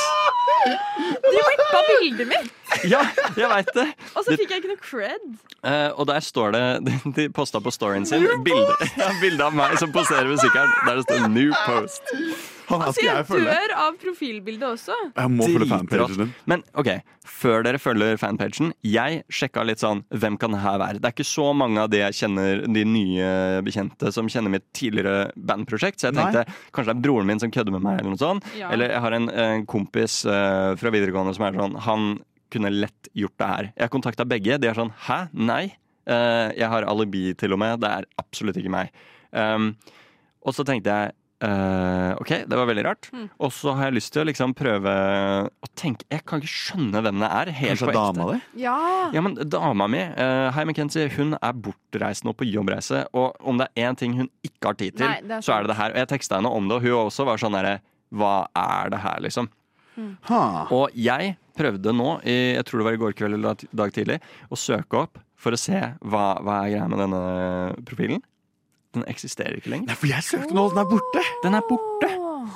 [0.67, 2.53] Du rippa bildet mitt!
[2.85, 3.01] Ja,
[3.37, 3.87] jeg veit det!
[4.13, 5.25] Og så fikk jeg ikke noe cred.
[5.63, 9.55] Uh, og der står det De, de posta på storyen sin bilde, ja, bilde av
[9.57, 10.75] meg som poserer ved sykkelen.
[10.85, 12.55] Der det står 'new post'.
[12.67, 14.95] Han Altså, jeg dør av profilbildet også.
[15.15, 16.31] Jeg må følge fanpagen din.
[16.51, 16.89] Men ok,
[17.27, 20.99] før dere følger fanpagen, jeg sjekka litt sånn Hvem kan det her være?
[20.99, 23.29] Det er ikke så mange av de jeg kjenner, de nye
[23.63, 26.01] bekjente, som kjenner mitt tidligere bandprosjekt.
[26.01, 26.27] Så jeg Nei.
[26.27, 28.49] tenkte kanskje det er broren min som kødder med meg, eller noe sånt.
[28.59, 28.71] Ja.
[28.75, 32.09] Eller jeg har en, en kompis uh, fra videregående som er sånn Han
[32.53, 33.69] kunne lett gjort det her.
[33.75, 34.59] Jeg kontakta begge.
[34.59, 35.21] De er sånn Hæ?
[35.35, 35.65] Nei.
[36.07, 37.79] Uh, jeg har alibi, til og med.
[37.83, 38.91] Det er absolutt ikke meg.
[39.31, 39.71] Um,
[40.47, 43.09] og så tenkte jeg eh, OK, det var veldig rart.
[43.13, 43.27] Mm.
[43.45, 44.93] Og så har jeg lyst til å liksom prøve
[45.47, 47.51] å tenke Jeg kan ikke skjønne hvem det er.
[47.59, 48.39] Helt Kanskje dama di?
[48.63, 48.77] Ja.
[49.13, 53.05] Ja, men dama mi, uh, hei McKenzie, hun er bortreist nå på jobbreise.
[53.17, 55.65] Og om det er én ting hun ikke har tid til, Nei, er så er
[55.67, 55.93] det det her.
[55.95, 57.77] Og jeg teksta henne om det, og hun også var sånn derre
[58.15, 59.49] Hva er det her, liksom?
[60.29, 60.41] Ha.
[60.71, 63.93] Og jeg prøvde nå, i, jeg tror det var i går kveld eller dag- dag
[63.95, 64.19] tidlig,
[64.53, 67.21] å søke opp for å se hva, hva er greia med denne
[67.85, 68.21] profilen.
[68.97, 69.91] Den eksisterer ikke lenger.
[69.91, 71.23] Nei, for jeg søkte nå, den er borte!
[71.45, 72.09] Den er borte!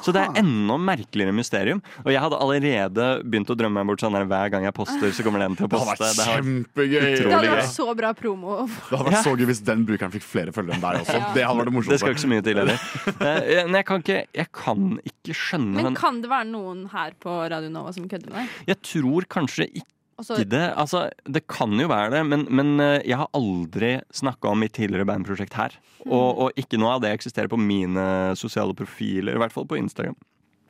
[0.06, 1.82] Så det er enda merkeligere mysterium.
[2.06, 5.12] Og jeg hadde allerede begynt å drømme meg bort sånn der hver gang jeg poster,
[5.14, 5.98] så kommer den til å poste.
[6.00, 7.04] Det hadde vært kjempegøy!
[7.20, 8.56] Det hadde vært så bra promo.
[8.72, 11.18] Det hadde vært så gøy hvis den brukeren fikk flere følgere enn deg også.
[11.20, 11.32] Ja.
[11.36, 12.12] Det hadde vært det Det skal morsomste.
[12.16, 12.86] ikke så mye til heller.
[13.12, 17.18] Eh, Men jeg kan ikke, jeg kan ikke skjønne Men kan det være noen her
[17.22, 18.60] på Radio Nova som kødder med deg?
[18.72, 19.90] Jeg tror kanskje ikke
[20.22, 20.64] Og så- ikke det.
[20.78, 24.76] Altså, det kan jo være det, men, men eh, jeg har aldri snakka om mitt
[24.78, 25.74] tidligere bandprosjekt her.
[26.06, 26.12] Mm.
[26.14, 29.80] Og, og ikke noe av det eksisterer på mine sosiale profiler, i hvert fall på
[29.82, 30.16] Instagram.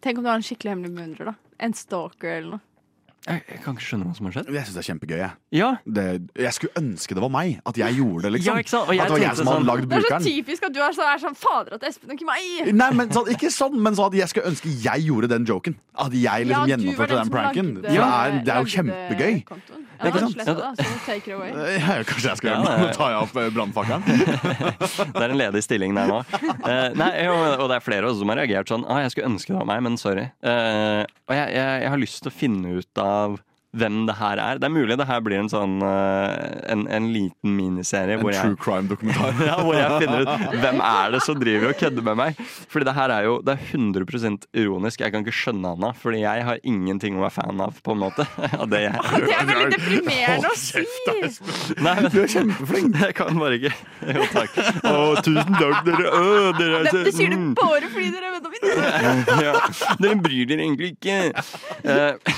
[0.01, 1.35] Tenk om du har en skikkelig hemmelig beundrer, da.
[1.61, 2.65] En stalker eller noe.
[3.21, 4.47] Jeg, jeg kan ikke skjønne hva som har skjedd.
[4.49, 5.17] Jeg syns det er kjempegøy.
[5.21, 5.33] Jeg.
[5.53, 5.67] Ja.
[5.85, 6.05] Det,
[6.41, 7.59] jeg skulle ønske det var meg.
[7.69, 8.55] At jeg gjorde det, liksom.
[8.57, 8.87] Ja, ikke sant?
[8.89, 10.01] Og jeg at det var jeg som som hadde lagd brukeren.
[10.01, 12.29] Det er så typisk at du er, så, er sånn Fader, at Espen og ikke
[12.31, 12.71] meg!
[12.81, 15.77] Nei, men sånn, Ikke sånn, men sånn at jeg skulle ønske jeg gjorde den joken.
[16.01, 17.71] At jeg liksom Ja, gjennomførte den den pranken.
[17.77, 19.33] lagde- det er, det er jo kjempegøy.
[19.51, 19.85] kontoen.
[20.01, 20.33] Ja, ikke sant?
[20.33, 21.51] Slett, da, så take it away.
[21.81, 22.77] Ja, kanskje jeg skal gjøre det.
[22.81, 24.01] Nå tar jeg opp eh, brannfakkelen.
[25.13, 26.19] Det er en ledig stilling der nå.
[26.41, 28.81] Uh, nei, og, og det er flere også som har reagert sånn.
[28.89, 30.31] Ah, 'Jeg skulle ønske det var meg, men sorry'.
[30.41, 34.17] Uh, og jeg, jeg, jeg har lyst til å finne ut av of hvem det
[34.19, 34.59] her er.
[34.59, 38.17] Det er mulig det her blir en sånn eh, en, en liten miniserie.
[38.17, 39.37] En hvor true crime-dokumentar.
[39.49, 42.41] ja, hvor jeg finner ut hvem er det som driver og kødder med meg.
[42.71, 45.05] Fordi det her er jo det er 100% ironisk.
[45.05, 48.03] Jeg kan ikke skjønne Anna, fordi jeg har ingenting å være fan av, på en
[48.03, 48.27] måte.
[48.61, 48.93] Av det jeg
[49.23, 50.83] Det er veldig deprimerende å si!
[51.81, 52.97] Nei, men, du er kjempeflink.
[53.01, 53.71] Jeg kan bare ikke.
[54.13, 54.57] Jo, takk.
[54.87, 54.93] Å,
[55.23, 56.09] tusen takk, dere.
[56.11, 57.51] Å, dere er så Det sier du mm.
[57.57, 59.45] bare fordi dere er vennene mine.
[59.45, 59.53] ja,
[60.01, 61.17] Dere bryr dere egentlig ikke.
[61.81, 62.35] Eh,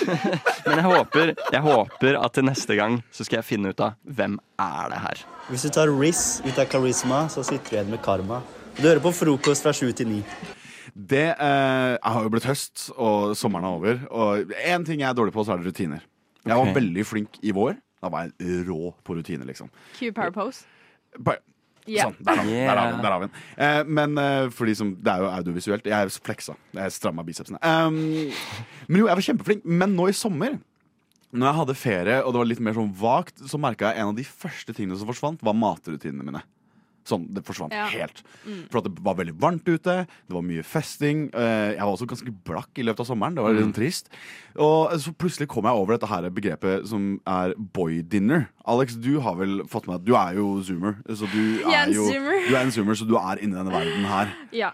[0.67, 3.95] men jeg håper, jeg håper at til neste gang så skal jeg finne ut av
[4.03, 5.23] hvem er det her.
[5.49, 8.41] Hvis du tar Riz ut av karisma, så sitter du igjen med karma.
[8.77, 10.19] Du hører på frokost fra sju til ni.
[10.93, 14.03] Det eh, Jeg har jo blitt høst, og sommeren er over.
[14.09, 16.03] Og én ting jeg er dårlig på, så er det rutiner.
[16.43, 16.75] Jeg var okay.
[16.81, 17.77] veldig flink i vår.
[18.03, 19.71] Da var jeg rå på rutiner, liksom.
[19.97, 20.65] Q Power Pose.
[21.83, 23.39] Sånn, har vi den, der har vi den.
[23.59, 25.87] Eh, men eh, for de som, det er jo audiovisuelt.
[25.87, 26.55] Jeg er fleksa.
[26.75, 27.59] Jeg stramma bicepsene.
[27.59, 27.97] Um,
[28.87, 29.65] men jo, jeg var kjempeflink.
[29.67, 30.55] Men nå i sommer,
[31.33, 34.09] når jeg hadde ferie og det var litt mer sånn vagt, så merka jeg en
[34.13, 36.43] av de første tingene som forsvant, var matrutinene mine.
[37.05, 37.85] Sånn, Det forsvant Ja.
[37.91, 38.23] helt.
[38.47, 38.69] Mm.
[38.71, 41.29] For at det var veldig varmt ute, det var mye festing.
[41.33, 43.35] eh, Jeg var også ganske blakk i løpet av sommeren.
[43.35, 43.73] Det var litt Mm.
[43.73, 44.07] trist.
[44.55, 48.47] Og så plutselig kom jeg over dette her begrepet som er boy dinner.
[48.65, 50.95] Alex, du har vel fått med at du er jo zoomer.
[51.09, 52.47] Så du Jeg er er en jo zoomer.
[52.47, 54.33] Du er en zoomer, så du er inni denne verden her.
[54.53, 54.71] Ja.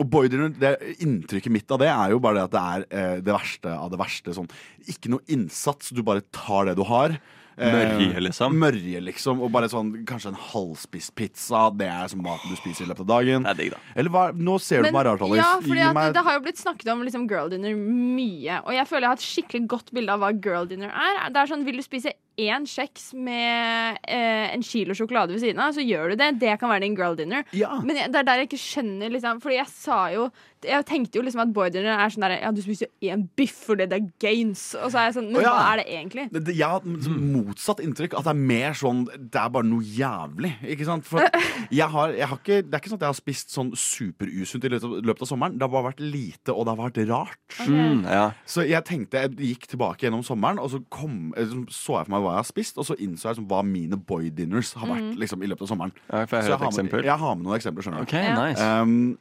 [0.00, 0.72] Og boy det,
[1.04, 3.90] Inntrykket mitt av det er jo bare det at det er eh, det verste av
[3.92, 4.34] det verste.
[4.36, 4.50] Sånn.
[4.88, 7.18] Ikke noe innsats, du bare tar det du har.
[7.58, 8.54] Eh, Mørje, liksom.
[8.58, 9.40] Mørje, liksom.
[9.44, 11.70] Og bare sånn, kanskje en halvspist pizza.
[11.76, 13.42] Det er som maten du spiser i løpet av dagen.
[13.44, 13.80] Det er digg, da.
[13.96, 15.36] Eller hva, nå ser du på meg rart, Alex.
[15.42, 18.60] ja, fordi at meg- det har jo blitt snakket om liksom, girl dinner mye.
[18.64, 21.28] Og jeg føler jeg har et skikkelig godt bilde av hva girl dinner er.
[21.30, 25.60] Det er sånn, Vil du spise én kjeks med eh, en kilo sjokolade ved siden
[25.60, 26.30] av, så gjør du det.
[26.40, 27.44] Det kan være din girl dinner.
[27.84, 30.30] Men jeg, det er der jeg ikke skjønner liksom, Fordi jeg sa jo
[30.66, 33.86] Jeg tenkte jo liksom at boy er sånn der Ja, du spiser én biff fordi
[33.90, 34.62] det er gains.
[34.78, 35.52] Og så er jeg sånn Men ja.
[35.52, 36.26] hva er det egentlig?
[36.32, 38.16] Det, det, jeg har hatt motsatt inntrykk.
[38.18, 40.52] At det er mer sånn Det er bare noe jævlig.
[40.74, 41.06] Ikke sant?
[41.08, 41.24] For
[41.80, 44.66] jeg har, jeg har ikke, det er ikke sånn at jeg har spist sånn superusunt
[44.68, 45.58] i løpet av, løpet av sommeren.
[45.58, 47.58] Det har bare vært lite, og det har vært rart.
[47.68, 48.24] Mm, ja.
[48.48, 52.14] Så jeg tenkte, jeg gikk tilbake gjennom sommeren, og så kom, eh, så jeg for
[52.14, 54.88] meg hva jeg har spist, og så innså jeg liksom, hva mine boy dinners har
[54.88, 55.18] vært Mm.
[55.18, 55.92] liksom, i løpet av sommeren.
[56.10, 58.08] Ja, jeg Så jeg har med, jeg har med noen eksempler, skjønner du.
[58.08, 58.62] Ok, nice.
[58.62, 59.18] Um,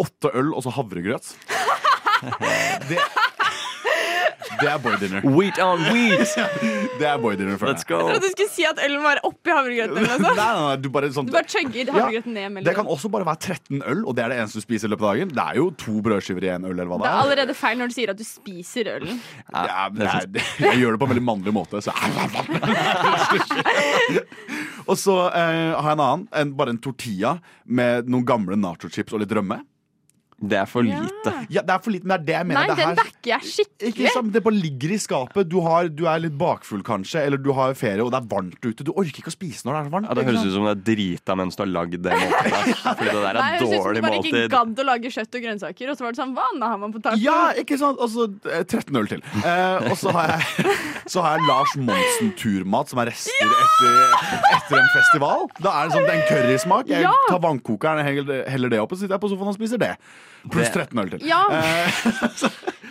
[0.00, 1.34] åtte øl og så havregrøt.
[2.88, 2.98] det,
[4.62, 5.24] det er boy dinner.
[5.26, 6.32] Wheat on wheat!
[7.00, 7.98] det er boy dinner for Let's go.
[7.98, 9.96] Jeg trodde du skulle si at ølen var oppi havregrøten.
[9.98, 10.38] eller noe Nei, sånt.
[10.38, 12.68] nei, nei, du bare, sånn, Du bare chugger havregrøten ned mellom.
[12.68, 14.92] Det kan også bare være 13 øl, og det er det eneste du spiser i
[14.94, 15.34] løpet av dagen.
[15.34, 17.24] Det er jo to brødskiver i én øl, eller hva Det det er er.
[17.26, 19.20] allerede feil når du sier at du spiser ølen.
[19.50, 20.30] Ja, det er,
[20.68, 21.82] jeg gjør det på en veldig mannlig måte.
[21.82, 21.96] Så.
[24.86, 26.24] og så eh, har jeg en annen.
[26.42, 27.36] En, bare en tortilla
[27.66, 29.60] med noen gamle nachochips og litt rømme.
[30.42, 31.32] Det er for lite.
[31.54, 32.62] Ja, det er for lite, men det er det jeg mener.
[32.66, 34.12] Nei, det den backer jeg ikke skikkelig.
[34.16, 35.48] sant, Det bare ligger i skapet.
[35.52, 38.58] Du, har, du er litt bakfull, kanskje, eller du har ferie, og det er varmt
[38.66, 38.82] ute.
[38.82, 40.10] Du orker ikke å spise når det er så varmt.
[40.10, 42.74] Ja, det høres ut som det er drita mens du har lagd det måltidet.
[42.98, 44.88] Fordi det der Nei, er det høres ut som dårlig du bare ikke gadd å
[44.88, 47.22] lage kjøtt og grønnsaker, og så var det sånn Hva annet har man på taco?
[47.22, 48.02] Ja, ikke sant?
[48.02, 49.22] Og så eh, 13 øl til.
[49.42, 50.76] Eh, og så har jeg,
[51.14, 54.18] så har jeg Lars Monsen-turmat, som er rester etter,
[54.56, 55.46] etter en festival.
[55.62, 56.90] Da er det sånn det er en currysmak.
[56.90, 59.82] Jeg tar vannkokeren, heller, heller det opp, og så sitter jeg på sofaen og spiser
[59.82, 59.94] det.
[60.50, 61.20] Pluss 13 øl til.
[61.28, 61.42] Ja.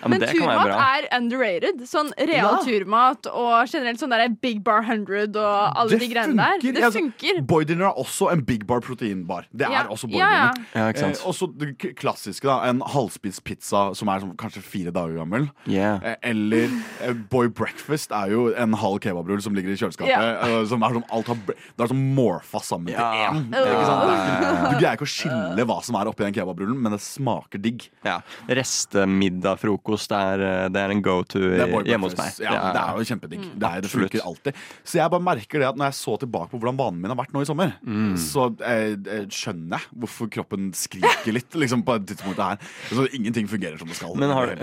[0.02, 1.82] ja, Men turmat er underrated.
[1.90, 2.62] Sånn real Ja.
[2.66, 6.62] turmat og generelt sånn der Big Bar 100 og alle de greiene der.
[6.64, 7.42] Det Altså, funker.
[7.46, 9.46] Boy Dinner er også en Big Bar proteinbar.
[9.54, 9.84] Det er Ja.
[9.92, 10.52] også Boy Ja, ja.
[10.54, 10.68] Dinner.
[10.76, 11.20] Ja, ikke sant.
[11.20, 12.70] Eh, også det klassiske, da.
[12.70, 15.50] En halvspist pizza som er sånn, kanskje fire dager gammel.
[15.68, 16.00] Yeah.
[16.04, 16.70] Eh, Eller
[17.02, 20.08] eh, Boy Breakfast er jo en halv kebabrull som ligger i kjøleskapet.
[20.08, 20.62] Yeah.
[20.62, 23.12] eh, Som er som alt har, det er som morfa sammen Ja.
[23.12, 23.52] til én.
[23.52, 24.72] Det.
[24.72, 27.31] Du greier ikke å skille hva som er oppi den kebabrullen, men det smaker
[27.62, 27.88] digg.
[28.06, 28.18] Ja.
[28.50, 32.40] Restemiddag, frokost er, eh, det er en go to er hjemme hos meg.
[32.44, 33.46] Ja, det er jo kjempedigg.
[33.56, 34.62] Det, er, det funker alltid.
[34.84, 37.20] Så jeg bare merker det at når jeg så tilbake på hvordan vanen min har
[37.20, 38.14] vært nå i sommer, Mm.
[38.20, 42.58] så eh, eh, skjønner jeg hvorfor kroppen skriker litt liksom, på det tidspunktet her.
[42.92, 44.16] Så ingenting fungerer som det skal.
[44.20, 44.54] Men har,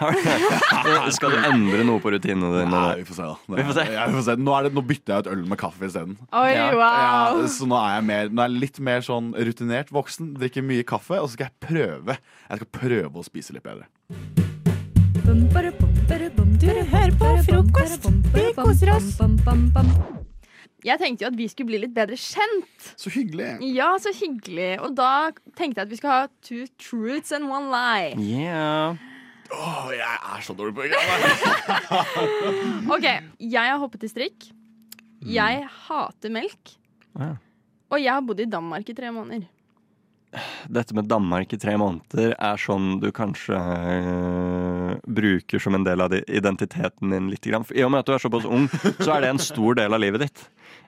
[0.00, 2.70] har Skal du endre noe på rutinene dine?
[2.72, 3.56] Nei, vi får se, da.
[3.56, 3.86] Vi får se.
[3.94, 4.36] Ja, får se.
[4.40, 6.16] Nå, er det, nå bytter jeg ut øl med kaffe isteden.
[6.32, 6.66] Ja.
[6.76, 7.40] wow.
[7.42, 10.64] Ja, så nå er, jeg mer, nå er jeg litt mer sånn rutinert voksen, drikker
[10.66, 13.88] mye kaffe, og så skal jeg prøve Jeg skal prøve å spise litt bedre.
[15.26, 18.06] Du hører på frokost.
[18.34, 19.08] Vi koser oss.
[20.86, 22.92] Jeg tenkte jo at vi skulle bli litt bedre kjent.
[22.94, 23.56] Så hyggelig.
[23.74, 24.76] Ja, så hyggelig.
[24.86, 28.14] Og da tenkte jeg at vi skal ha two truths and one lie.
[28.22, 28.94] Yeah.
[29.50, 31.02] Åh, jeg er så dårlig på det.
[32.94, 33.06] OK,
[33.40, 34.48] jeg har hoppet i strikk.
[35.26, 36.76] Jeg hater melk.
[37.90, 39.46] Og jeg har bodd i Danmark i tre måneder.
[40.72, 46.00] Dette med Danmark i tre måneder er sånn du kanskje øh, bruker som en del
[46.00, 47.46] av identiteten din litt.
[47.66, 48.68] For I og med at du er såpass ung,
[49.00, 50.46] så er det en stor del av livet ditt.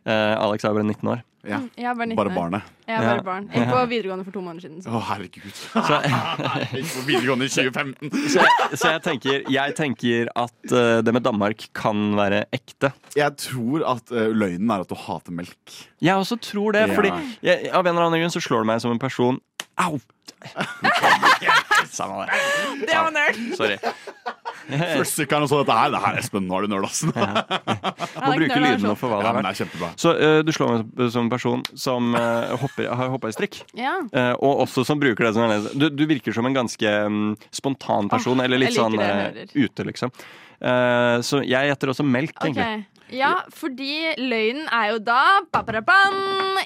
[0.09, 1.25] Eh, Alex er bare 19 år.
[1.49, 1.61] Ja.
[1.79, 2.35] Jeg er bare 19 Bare år.
[2.35, 2.63] barnet.
[2.89, 3.45] Jeg er bare barn.
[3.55, 4.81] Jeg gikk på videregående for to måneder siden.
[4.91, 5.55] Å, herregud.
[5.89, 8.11] Så, Jeg gikk på videregående i 2015.
[8.35, 12.91] så, jeg, så jeg, tenker, jeg tenker at øh, det med Danmark kan være ekte.
[13.17, 15.79] Jeg tror at eh, løgnen er at du hater melk.
[16.05, 16.95] Jeg også tror det, Ja.
[16.99, 17.15] fordi
[17.47, 19.39] jeg, av en eller annen grunn så slår det meg som en person
[19.79, 19.99] Au!
[21.91, 22.39] Samme det.
[22.87, 23.39] Det var nerd.
[23.59, 23.77] Sorry.
[24.69, 25.93] Første sykkelen og så dette her.
[25.95, 27.05] Det her, Espen, nå er du nerd, ass.
[27.09, 29.95] Må bruke lydene for hva det Ja, det er.
[29.99, 33.63] Så uh, du slår meg som en person som uh, hopper, har hoppa i strikk.
[33.79, 33.97] Ja.
[34.13, 37.33] uh, og også som bruker det som en du, du virker som en ganske um,
[37.55, 40.13] spontan person, Åh, eller litt sånn ute, liksom.
[40.59, 42.87] Eh, så jeg gjetter også melk, egentlig.
[43.13, 45.21] Ja, fordi løgnen er jo da
[45.53, 46.19] ba-ba-da-bam.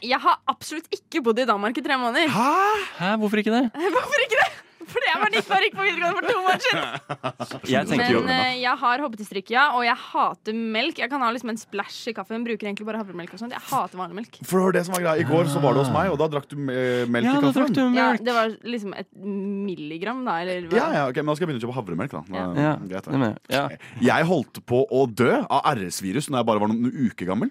[0.02, 2.28] Jeg har absolutt ikke bodd i Danmark i tre måneder.
[2.34, 2.50] Hæ?
[2.98, 3.70] Hæ, hvorfor ikke det?
[3.94, 4.50] Hvorfor ikke det?
[4.92, 7.66] Fordi jeg var 19 år, gikk på videregående for to år siden.
[7.72, 10.98] Jeg tenker jo Men eh, jeg har hoppet i strikk, ja, og jeg hater melk.
[11.02, 12.44] Jeg kan ha liksom en splash i kaffen.
[12.46, 13.54] Bruker egentlig bare havremelk og sånt.
[13.56, 14.38] Jeg hater vanlig melk.
[14.44, 15.24] For det var det som var greia.
[15.24, 17.40] I går så var du hos meg, og da drakk du eh, melk Ja, i
[17.40, 17.58] da kaffen.
[17.62, 18.24] drakk du Ja, melk.
[18.28, 20.76] det var liksom et milligram, da, eller hva?
[20.78, 22.12] Ja, ja, ok, men Da skal jeg begynne å kjøpe havremelk.
[22.12, 22.44] da da.
[22.62, 23.22] Ja, Greit, det det.
[23.22, 23.64] med, ja.
[24.02, 27.50] Jeg holdt på å dø av RS-virus Når jeg bare var noen uker gammel.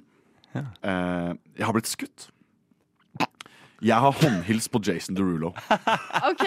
[0.56, 2.30] Eh, jeg har blitt skutt.
[3.82, 5.48] Jeg har håndhils på Jason Derulo.
[6.30, 6.44] OK.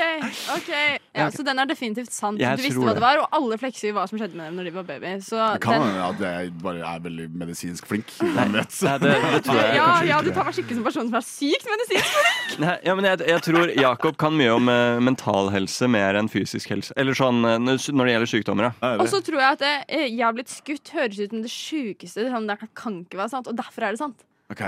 [0.54, 0.68] ok
[1.14, 2.38] ja, Så den er definitivt sant.
[2.38, 3.00] Jeg Du visste hva det.
[3.00, 5.14] det var, og alle flekser hva som skjedde med dem når de var baby.
[5.24, 8.12] Så Det kan den, hende at jeg bare er veldig medisinsk flink.
[8.22, 11.18] Nei, nei, det, det tror jeg ja, ja, du tar meg skikkelig som person som
[11.18, 12.54] er sykt medisinsk flink.
[12.62, 16.30] Nei, ja, men jeg, jeg tror Jakob kan mye om uh, mental helse mer enn
[16.30, 16.94] fysisk helse.
[17.00, 18.94] Eller sånn eh, når det gjelder sykdommer, ja.
[19.02, 21.50] Og så tror jeg at det, eh, jeg har blitt skutt høres ut som det
[21.50, 22.28] sjukeste.
[22.30, 24.22] Sånn, det kan ikke være sant, og derfor er det sant.
[24.52, 24.62] Ok.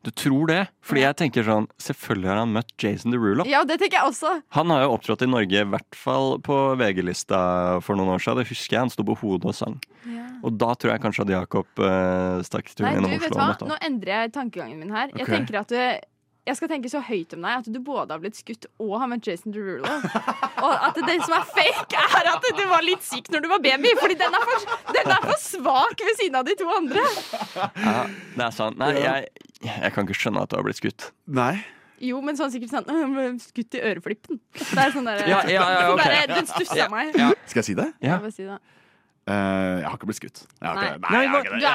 [0.00, 0.60] Du tror det?
[0.84, 3.44] Fordi jeg tenker sånn Selvfølgelig har han møtt Jason Derulo.
[3.48, 4.32] Ja, det tenker jeg også.
[4.56, 7.40] Han har jo opptrådt i Norge, i hvert fall på VG-lista
[7.84, 8.40] for noen år siden.
[8.40, 8.84] Det husker jeg.
[8.86, 9.76] Han sto på hodet og sang.
[10.40, 13.50] Og da tror jeg kanskje at Jakob uh, stakk turen Nei, du, gjennom vet hva?
[13.68, 15.12] Nå endrer jeg tankegangen min her.
[15.12, 15.82] Jeg tenker at du,
[16.48, 19.10] jeg skal tenke så høyt om deg at du både har blitt skutt og har
[19.10, 19.90] møtt Jason Derulo.
[20.64, 23.60] Og at det som er fake, er at du var litt syk når du var
[23.64, 23.92] baby.
[24.00, 27.04] Fordi den er for, den er for svak ved siden av de to andre.
[27.84, 28.06] Ja,
[28.38, 28.80] det er sant.
[28.80, 29.28] Nei, jeg,
[29.66, 31.10] jeg kan ikke skjønne at du har blitt skutt.
[31.28, 31.54] Nei.
[32.00, 34.38] Jo, men sånn sikkert sånn «Åh, jeg ble Skutt i øreflippen.
[34.56, 36.22] Det er sånn der, Ja, ja, ja, okay.
[36.30, 37.12] Den stussa meg.
[37.44, 37.90] Skal jeg si det?
[38.00, 38.16] Ja.
[38.24, 38.56] Jeg si det.
[39.30, 40.38] Eh, jeg har ikke blitt skutt.
[40.58, 40.84] Jeg Nei.
[40.84, 40.96] jeg Jeg.
[41.60, 41.72] Jeg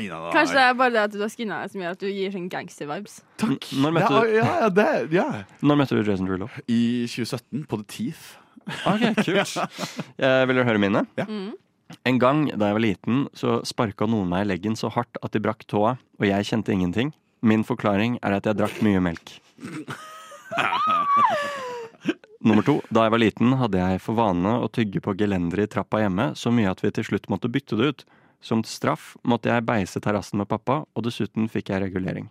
[0.00, 0.08] Jeg.
[0.34, 2.30] Kanskje det er bare det at du har skinna deg som gjør at du gir
[2.34, 3.14] sånn gangster-vibes.
[3.38, 3.62] Takk.
[3.84, 5.28] Når møtte ja, du- ja, ja, det, ja.
[5.62, 6.48] Når møtte du Jason Derulo?
[6.66, 8.24] I 2017, på The Teeth.
[8.66, 9.54] Ok, kult.
[10.18, 11.04] Eh, vil dere høre mine?
[11.20, 11.24] Ja.
[11.28, 11.52] Mm.
[12.08, 15.30] En gang da jeg var liten, så sparka noen meg i leggen så hardt at
[15.36, 17.12] de brakk tåa, og jeg kjente ingenting.
[17.46, 19.38] Min forklaring er at jeg drakk mye melk.
[22.46, 22.76] Nummer to.
[22.94, 26.28] Da jeg var liten, hadde jeg for vane å tygge på gelenderet i trappa hjemme
[26.38, 28.04] så mye at vi til slutt måtte bytte det ut.
[28.44, 32.28] Som straff måtte jeg beise terrassen med pappa, og dessuten fikk jeg regulering.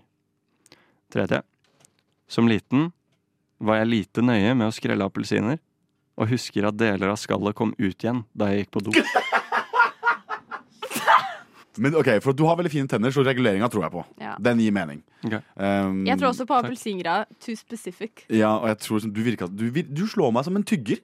[1.12, 1.42] Tredje.
[2.32, 2.94] Som liten
[3.60, 5.60] var jeg lite nøye med å skrelle appelsiner,
[6.16, 8.96] og husker at deler av skallet kom ut igjen da jeg gikk på do.
[11.82, 14.04] Men ok, for Du har veldig fine tenner, så reguleringa tror jeg på.
[14.22, 14.36] Ja.
[14.42, 15.04] Den gir mening.
[15.26, 17.26] Um, Jeg tror også på appelsingrad.
[17.42, 18.26] Too specific.
[18.30, 21.02] Ja, og jeg tror du virker du, du slår meg som en tygger.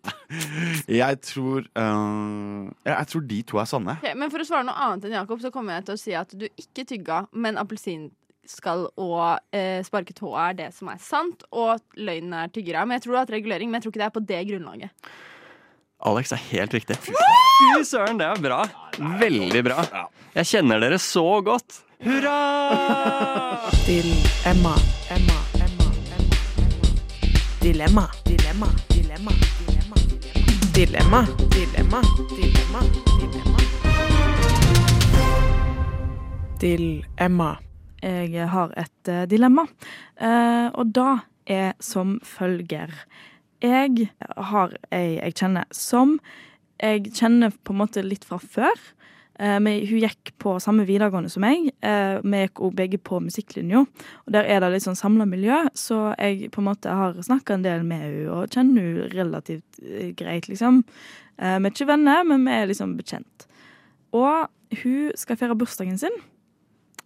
[1.01, 3.97] Jeg tror uh, Jeg tror de to er sanne.
[4.01, 6.13] Okay, men for å svare noe annet enn Jakob, så kommer jeg til å si
[6.17, 11.43] at du ikke tygga, men appelsinskall og eh, sparket hår, er det som er sant,
[11.51, 12.85] og løgnen er tyggere.
[12.85, 14.41] Men jeg tror du har hatt regulering, men jeg tror ikke det er på det
[14.51, 15.11] grunnlaget.
[16.01, 16.97] Alex er helt riktig.
[17.05, 18.63] Fy søren, det er bra.
[19.21, 19.85] Veldig bra.
[20.35, 21.83] Jeg kjenner dere så godt.
[22.01, 22.37] Hurra!
[23.85, 24.09] Til
[24.49, 24.73] Emma.
[25.13, 25.37] Emma.
[25.61, 25.89] Emma.
[26.25, 26.47] Emma.
[26.97, 27.49] Emma.
[27.61, 28.07] Dilemma.
[28.25, 28.71] Dilemma.
[28.89, 29.35] Dilemma.
[29.37, 30.01] Dilemma.
[30.71, 31.19] Dilemma,
[31.51, 31.99] dilemma,
[32.31, 32.81] dilemma,
[33.19, 33.59] dilemma.
[36.61, 37.49] Dilemma.
[38.01, 39.65] Jeg har et eh, dilemma,
[40.15, 42.95] eh, og da er som følger.
[43.61, 44.09] Jeg
[44.51, 46.17] har ei jeg kjenner som
[46.81, 48.77] jeg kjenner på en måte litt fra før.
[49.41, 51.69] Eh, men hun gikk på samme videregående som meg.
[51.85, 53.83] Eh, vi gikk også begge på musikklinja.
[54.25, 57.57] Og der er det litt sånn samla miljø, så jeg på en måte har snakka
[57.57, 60.83] en del med henne og kjenner henne relativt eh, greit, liksom.
[61.41, 63.47] Vi er ikke venner, men vi er liksom bekjent.
[64.13, 64.51] Og
[64.83, 66.13] hun skal feire bursdagen sin.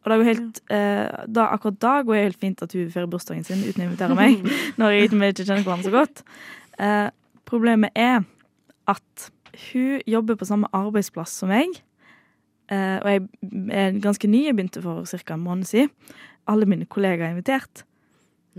[0.05, 3.09] Og det går helt, eh, da, akkurat da går det helt fint at hun feirer
[3.09, 4.45] bursdagen sin uten å invitere meg.
[4.79, 6.21] når jeg vi ikke kjenner hverandre så godt.
[6.77, 7.07] Eh,
[7.49, 8.21] problemet er
[8.85, 9.31] at
[9.71, 11.73] hun jobber på samme arbeidsplass som meg.
[12.69, 13.23] Eh, og jeg
[13.73, 14.45] er ganske ny.
[14.45, 15.33] Jeg begynte for ca.
[15.33, 15.89] en måned siden.
[16.47, 17.81] Alle mine kollegaer er invitert,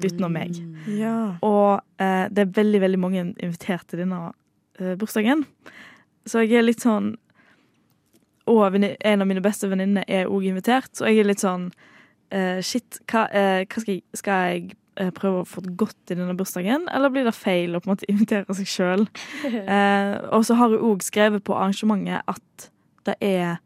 [0.03, 0.59] utenom meg.
[0.91, 1.37] Ja.
[1.47, 4.33] Og eh, det er veldig, veldig mange invitert til denne
[4.81, 5.47] eh, bursdagen.
[6.27, 7.15] Så jeg er litt sånn
[8.47, 12.59] Og en av mine beste venninner er òg invitert, så jeg er litt sånn uh,
[12.65, 14.65] Shit, hva, uh, hva skal jeg, skal jeg
[15.03, 17.91] eh, prøve å få det godt i denne bursdagen, eller blir det feil å på
[17.91, 19.07] en måte invitere seg sjøl?
[20.37, 22.69] Og så har hun òg skrevet på arrangementet at
[23.07, 23.59] det er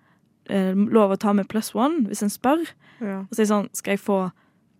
[0.51, 2.65] lov å ta med pluss one hvis en spør.
[2.99, 3.21] Ja.
[3.23, 4.17] Og så er jeg sånn, skal jeg få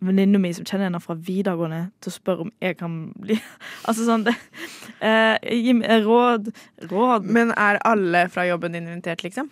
[0.01, 3.37] venninna mi som kjenner henne fra videregående, til å spørre om jeg kan bli
[3.87, 4.35] Altså sånn det,
[5.05, 6.51] eh, Gi meg råd.
[6.91, 7.27] Råd.
[7.29, 9.51] Men er alle fra jobben din invitert, liksom?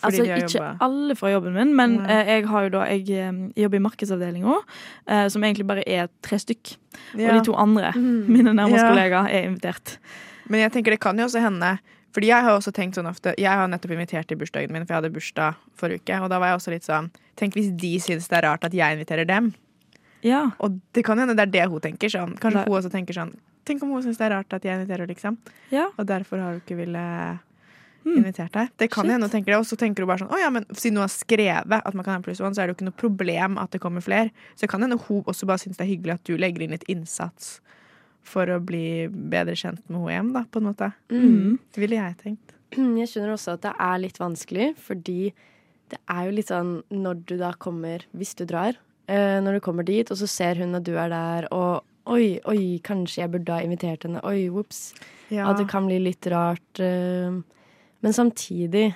[0.00, 2.10] Fordi Altså Ikke alle fra jobben min, men Nei.
[2.20, 3.32] eh, jeg da Jeg eh,
[3.62, 4.56] jobber i markedsavdelinga,
[5.06, 6.76] eh, som egentlig bare er tre stykk.
[7.16, 7.32] Ja.
[7.32, 8.26] Og de to andre, Mm.
[8.28, 8.90] mine nærmeste Ja.
[8.92, 9.98] kollegaer, er invitert.
[10.48, 11.78] Men jeg tenker det kan jo også hende
[12.14, 14.94] Fordi jeg har også tenkt sånn ofte Jeg har nettopp invitert til bursdagen min, for
[14.94, 16.22] jeg hadde bursdag forrige uke.
[16.22, 18.72] Og da var jeg også litt sånn Tenk hvis de syns det er rart at
[18.72, 19.54] jeg inviterer dem.
[20.22, 20.50] Ja.
[20.58, 22.08] Og det kan hende det er det hun tenker.
[22.08, 22.38] Sånn.
[22.40, 22.64] Kanskje Nei.
[22.64, 23.34] hun også tenker sånn
[23.66, 25.36] Tenk om hun syns det er rart at jeg inviterer, liksom.
[25.70, 25.88] Ja.
[25.98, 27.38] Og derfor har hun ikke ville
[28.16, 28.70] invitert deg.
[28.80, 29.60] Det kan hende hun tenker det.
[29.60, 32.06] Og så tenker hun bare sånn Å ja, men siden hun har skrevet at man
[32.06, 34.32] kan ha pluss one, så er det jo ikke noe problem at det kommer flere.
[34.54, 36.76] Så det kan hende hun også bare syns det er hyggelig at du legger inn
[36.76, 37.58] litt innsats
[38.28, 40.90] for å bli bedre kjent med henne hjem, da, på en måte.
[41.12, 41.58] Mm.
[41.72, 42.56] Det ville jeg tenkt.
[42.76, 45.20] Jeg skjønner også at det er litt vanskelig, fordi
[45.88, 48.76] det er jo litt sånn når du da kommer, hvis du drar,
[49.08, 52.36] eh, når du kommer dit, og så ser hun at du er der, og oi,
[52.48, 54.92] oi, kanskje jeg burde ha invitert henne, oi, whoops.
[55.32, 55.48] Ja.
[55.48, 56.80] At det kan bli litt rart.
[56.80, 57.40] eh,
[58.04, 58.90] men samtidig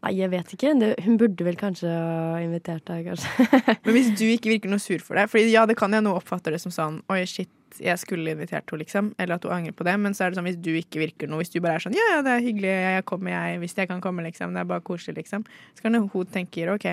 [0.00, 0.70] Nei, jeg vet ikke.
[0.80, 3.48] Det, hun burde vel kanskje ha invitert deg, kanskje.
[3.84, 6.14] Men hvis du ikke virker noe sur for det Fordi ja, det kan jeg nå
[6.16, 9.10] oppfatte det som sånn Oi, shit, jeg skulle invitert henne, liksom.
[9.20, 9.98] Eller at hun angrer på det.
[10.00, 11.98] Men så er det sånn hvis du ikke virker noe Hvis du bare er sånn
[11.98, 14.56] Ja, ja, det er hyggelig, jeg kommer, jeg, hvis jeg kan komme, liksom.
[14.56, 15.44] Det er bare koselig, liksom.
[15.76, 16.88] Så kan hun tenke OK,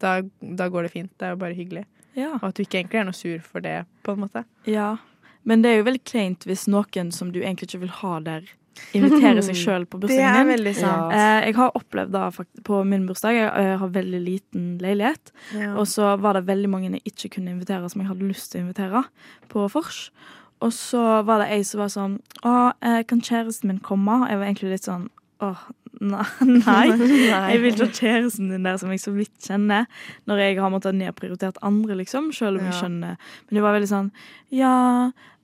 [0.00, 1.12] da, da går det fint.
[1.20, 1.84] Det er jo bare hyggelig.
[2.16, 2.38] Ja.
[2.40, 4.46] Og at du ikke egentlig er noe sur for det, på en måte.
[4.64, 4.94] Ja.
[5.44, 8.48] Men det er jo veldig kleint hvis noen som du egentlig ikke vil ha der,
[8.94, 10.52] inviterer seg sjøl på Det er bursdagen din.
[10.56, 11.12] veldig sant.
[11.12, 13.34] Eh, jeg har opplevd det på min bursdag.
[13.38, 15.32] Jeg har veldig liten leilighet.
[15.54, 15.74] Ja.
[15.76, 18.60] Og så var det veldig mange jeg ikke kunne invitere, som jeg hadde lyst til
[18.60, 19.04] å invitere
[19.48, 20.10] på vors.
[20.64, 24.26] Og så var det ei som var sånn Å, eh, kan kjæresten min komme?
[24.30, 25.08] Jeg var egentlig litt sånn
[25.44, 25.62] Åh,
[26.00, 26.24] nei.
[26.64, 26.84] nei.
[26.88, 29.88] Jeg vil ikke ha kjæresten din der som jeg så vidt kjenner,
[30.28, 32.30] når jeg har måttet nedprioritert andre, liksom.
[32.36, 33.16] Selv om jeg skjønner.
[33.46, 34.08] Men det var veldig sånn
[34.54, 34.76] Ja,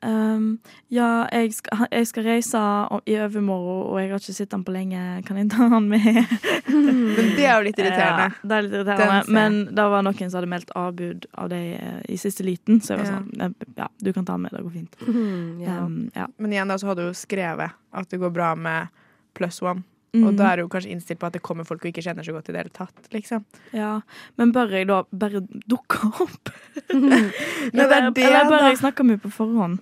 [0.01, 0.47] um,
[0.93, 2.63] ja jeg, skal, jeg skal reise
[3.05, 5.03] i overmorgen, og jeg har ikke sett han på lenge.
[5.29, 6.09] Kan jeg ta han med?
[6.73, 8.31] Men det er jo litt irriterende.
[8.33, 9.21] Ja, det er litt irriterende.
[9.41, 12.95] Men det var noen som hadde meldt avbud av deg eh, i siste liten, så
[12.97, 14.97] jeg var sånn Ja, du kan ta han med, det går fint.
[15.73, 16.27] Um, ja.
[16.43, 18.91] Men igjen da så hadde jo skrevet at det går bra med
[19.35, 19.83] pluss one.
[20.13, 20.27] Mm.
[20.29, 22.35] Og da er du kanskje innstilt på at det kommer folk du ikke kjenner så
[22.37, 23.07] godt i det hele tatt.
[23.15, 23.45] liksom.
[23.73, 24.03] Ja,
[24.37, 26.51] Men bør jeg da bare dukke opp?
[26.93, 27.33] Men
[27.73, 28.69] det er det, Eller bare da.
[28.75, 29.79] jeg snakker med på forhånd?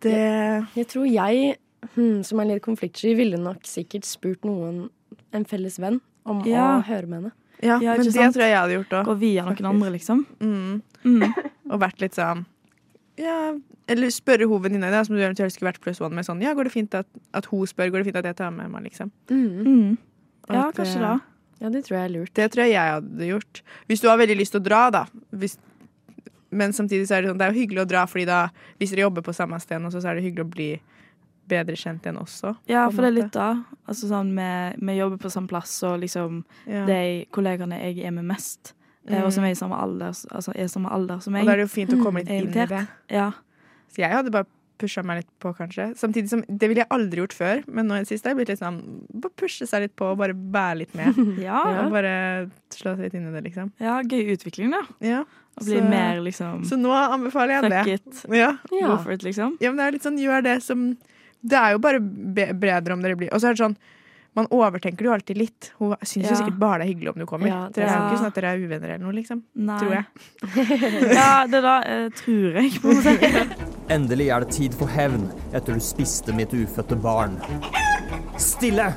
[0.00, 0.14] Det
[0.76, 1.56] Jeg tror jeg,
[1.94, 4.88] hmm, som er litt konfliktsky, ville nok sikkert spurt noen,
[5.32, 6.78] en felles venn, om Ja.
[6.78, 7.32] å høre med henne.
[7.62, 8.34] Ja, Ja, men det sant?
[8.34, 9.04] tror jeg jeg hadde gjort òg.
[9.06, 10.24] Gå via noen andre, liksom?
[10.40, 10.82] Mm.
[11.04, 11.34] Mm.
[11.70, 12.46] Og vært litt sånn
[13.20, 13.54] ja,
[13.86, 16.54] Eller spørre hun venninna di, som du eventuelt skulle vært pluss one med sånn Ja,
[16.56, 17.06] går det fint at,
[17.36, 17.90] at hun spør?
[17.94, 19.12] Går det fint at jeg tar med meg, liksom?
[19.30, 19.96] Mm.
[20.48, 21.12] Ja, At, kanskje da.
[21.18, 21.30] det.
[21.62, 22.32] Ja, det tror jeg er lurt.
[22.34, 23.60] Det tror jeg jeg hadde gjort.
[23.88, 25.04] Hvis du har veldig lyst til å dra, da.
[25.30, 25.54] Hvis,
[26.50, 28.40] men samtidig så er det sånn, det er jo hyggelig å dra, fordi da,
[28.78, 30.68] hvis dere jobber på samme sted, så er det hyggelig å bli
[31.48, 32.54] bedre kjent igjen også.
[32.70, 33.48] Ja, for det er litt da.
[33.88, 34.50] Altså sånn, vi,
[34.88, 36.84] vi jobber på samme plass, og liksom Ja.
[36.88, 37.00] de
[37.34, 38.74] kollegene jeg er med mest,
[39.08, 41.52] eh, og som er i samme alder, altså er samme alder som meg Og da
[41.52, 42.86] er det jo fint å komme litt er inn i det.
[43.10, 43.30] Ja.
[43.92, 44.46] Så jeg hadde bare
[44.76, 45.92] pusha meg litt på, kanskje.
[45.96, 48.40] Samtidig som, Det ville jeg aldri gjort før, men nå i det siste har jeg
[48.42, 48.80] blitt litt sånn
[49.22, 51.14] Bare pushe seg litt på og bare være litt med.
[51.46, 51.60] Ja.
[51.84, 52.14] Og bare
[52.74, 53.70] slå seg litt inn i det, liksom.
[53.80, 54.82] ja, gøy utvikling, da.
[55.04, 55.22] Ja.
[55.54, 57.98] Å bli Så- mer liksom Så nå anbefaler jeg Fuck det.
[58.00, 58.24] it.
[58.34, 58.52] Ja.
[58.72, 59.54] Go for it, liksom.
[59.62, 60.96] Ja, men det er litt sånn, gjør det som
[61.44, 63.76] Det er jo bare be bedre om dere blir Og så er det sånn
[64.34, 65.72] man overtenker det jo alltid litt.
[65.78, 66.30] Hun syns Ja.
[66.32, 67.48] jo sikkert bare det er hyggelig om du kommer.
[67.48, 68.06] Ja, det er jo ja.
[68.08, 69.42] ikke sånn at dere er uvenner eller noe, liksom.
[69.54, 69.78] Nei.
[69.78, 70.04] Tror jeg.
[71.20, 73.70] ja, det da eh, tror jeg, på en måte.
[73.94, 77.38] Endelig er det tid for hevn etter du spiste mitt ufødte barn.
[78.40, 78.90] Stille!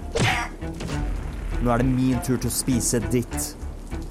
[1.62, 3.54] Nå er det min tur til å spise ditt.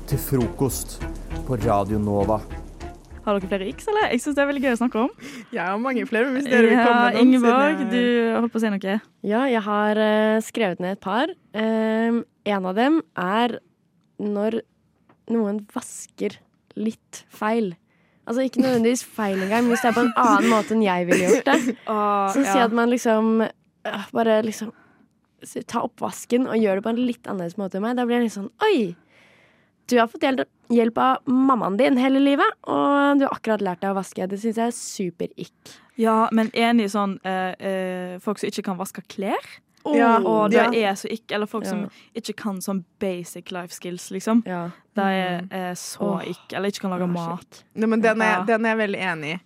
[0.06, 1.00] Til frokost
[1.46, 2.38] på Radio Nova.
[3.26, 4.12] Har dere flere X, eller?
[4.12, 5.14] Jeg syns det er veldig gøy å snakke om.
[5.54, 8.02] Jeg har mange flere, men hvis dere vil komme med noen, Ingeborg, du
[8.34, 8.96] holdt på å si noe.
[9.26, 11.32] Ja, jeg har eh, skrevet ned et par.
[11.54, 13.58] Um, en av dem er
[14.22, 14.60] når
[15.32, 16.38] noen vasker
[16.78, 17.74] litt feil.
[18.26, 21.06] Altså ikke nødvendigvis feil engang, men hvis det er på en annen måte enn jeg
[21.08, 21.76] ville gjort det.
[22.34, 22.66] Så si ja.
[22.66, 24.74] at man liksom øh, bare liksom
[25.68, 27.98] Ta oppvasken og gjør det på en litt annerledes måte enn meg.
[27.98, 28.96] Da blir jeg litt sånn Oi!
[29.86, 30.24] Du har fått
[30.68, 34.26] hjelp, av mammaen din hele livet, og du har akkurat lært deg å vaske.
[34.26, 35.76] Det syns jeg er super-ick.
[36.00, 39.46] Ja, men enig i sånn eh, eh, folk som ikke kan vaske klær.
[39.94, 40.90] Ja, og det ja.
[40.90, 41.70] er så ikke Eller folk Ja.
[41.70, 41.84] som
[42.18, 44.42] ikke kan sånn basic life skills, liksom.
[44.42, 46.24] Det er, er så oh.
[46.26, 47.60] ikke Eller ikke kan lage mat.
[47.74, 48.44] Nei, men den er, Ja.
[48.48, 49.38] den er jeg veldig enig i.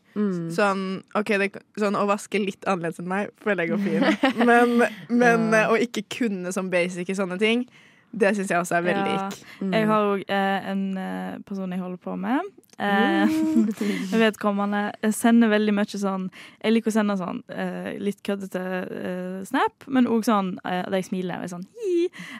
[0.50, 4.44] Sånn, ok, det, sånn å vaske litt annerledes enn meg føler jeg går fint.
[4.48, 7.68] Men, men eh, å ikke kunne sånn basic i sånne ting,
[8.12, 9.28] det syns jeg også er veldig Ja.
[9.28, 9.72] ikk.
[9.72, 12.40] Jeg har òg eh, en eh, person jeg holder på med.
[12.80, 16.30] Eh, jeg vedkommende sender veldig mye sånn
[16.64, 20.96] Jeg liker å sende sånn eh, litt køddete eh, snap, men òg sånn eh, der
[21.02, 21.42] jeg smiler.
[21.44, 21.66] er Sånn.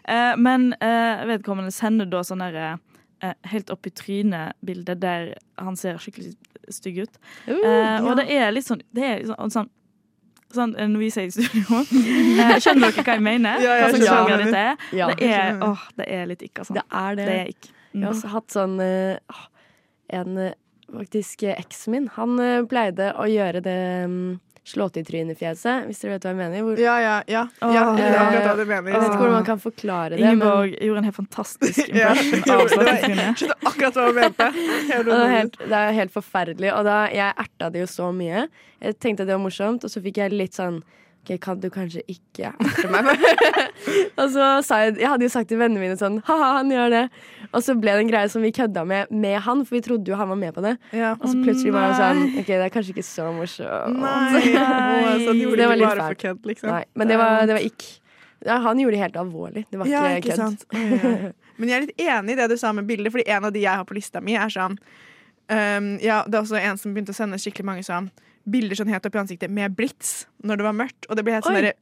[0.09, 2.79] Eh, men eh, vedkommende sender da sånn derre
[3.23, 6.35] eh, helt opp i trynet-bilde der han ser skikkelig
[6.71, 7.21] stygg ut.
[7.49, 8.15] Uh, Eh, og ja.
[8.21, 9.69] det er litt sånn Det er sånn, sånn
[10.55, 11.81] Sånn, eh, når vi sier i studio
[12.43, 13.63] eh, Skjønner dere hva jeg mener?
[13.63, 14.89] Ja, jeg hva slags sjanger dette er?
[14.99, 15.11] Ja.
[15.13, 16.77] det, er åh, det er litt ikke, altså.
[16.79, 17.29] Det er det.
[17.29, 17.71] Det er ikk.
[17.91, 19.41] Jeg har også hatt sånn eh,
[20.21, 20.43] En
[20.91, 22.41] faktisk eksen min, han
[22.71, 23.81] pleide å gjøre det
[24.11, 24.17] um,
[24.67, 26.63] slå til trynet-fjeset, hvis dere vet hva jeg mener.
[26.67, 27.43] Hvor, Ja, ja, ja.
[27.63, 27.85] ja ja.
[27.97, 28.93] jeg vet akkurat hva Eh.
[28.93, 30.21] Jeg vet ikke hvordan man kan forklare det.
[30.21, 33.41] Ingeborg gjorde en helt fantastisk Ja, impression ja, av Slåttetrynet.
[33.41, 34.49] skjønte akkurat hva hun mente.
[34.91, 36.73] Det, er helt, det er helt forferdelig.
[36.77, 38.47] Og da, jeg erta det jo så mye.
[38.81, 40.83] Jeg tenkte at det var morsomt, og så fikk jeg litt sånn
[41.21, 43.11] Ok, kan du kanskje ikke erte meg?
[44.21, 46.89] og så sa jeg Jeg hadde jo sagt til vennene mine sånn Ha-ha, han gjør
[46.95, 47.03] det.
[47.53, 50.09] Og så ble det en greie som vi kødda med med han, for vi trodde
[50.13, 50.77] jo han var med på det.
[51.19, 54.01] Og så plutselig var han sånn Ok, det er kanskje ikke så morsomt.
[54.01, 56.73] Nei, Å, så gjorde Det litt bare for kødd, liksom.
[56.73, 57.91] Nei, men det var, det var ikke
[58.49, 59.67] Ja, han gjorde det helt alvorlig.
[59.69, 60.65] Det var Ja, ikke, ikke kødd.
[60.73, 61.33] oi.
[61.61, 63.61] Men jeg er litt enig i det du sa med bilder, Fordi en av de
[63.67, 67.13] jeg har på lista mi, er sånn um, Ja, det er også en som begynte
[67.13, 68.09] å sende skikkelig mange sånn
[68.49, 71.09] bilder sånn helt opp i ansiktet med blits når det var mørkt.
[71.09, 71.73] Og det ble helt sånn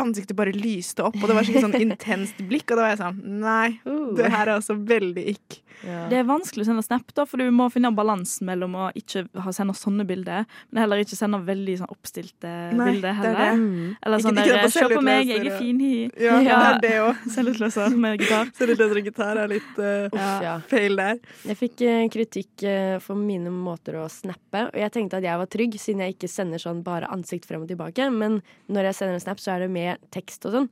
[0.00, 2.70] Ansiktet bare lyste opp, og det var skikkelig sånn intenst blikk.
[2.70, 3.68] Og da var jeg sånn Nei,
[4.16, 5.60] det her er altså veldig ikk.
[5.82, 9.24] Det er vanskelig å sende snap, da, for du må finne balansen mellom å ikke
[9.54, 13.40] sende sånne bilder, men heller ikke sende veldig sånn oppstilte Nei, bilder er heller.
[13.40, 13.56] det.
[13.58, 13.96] Mm.
[13.98, 15.96] Eller sånn der Se på meg, jeg er fin, hi.
[16.22, 17.24] Ja, det er det òg.
[17.34, 18.52] Selvutløser med gitar.
[18.56, 20.54] Selvutleser og gitar er litt uh, ja.
[20.70, 21.18] feil der.
[21.50, 25.42] Jeg fikk eh, kritikk eh, for mine måter å snappe, og jeg tenkte at jeg
[25.42, 28.08] var trygg, siden jeg ikke sender sånn bare ansikt frem og tilbake.
[28.14, 28.40] Men
[28.72, 30.70] når jeg sender en snap, så er det med tekst og sånn.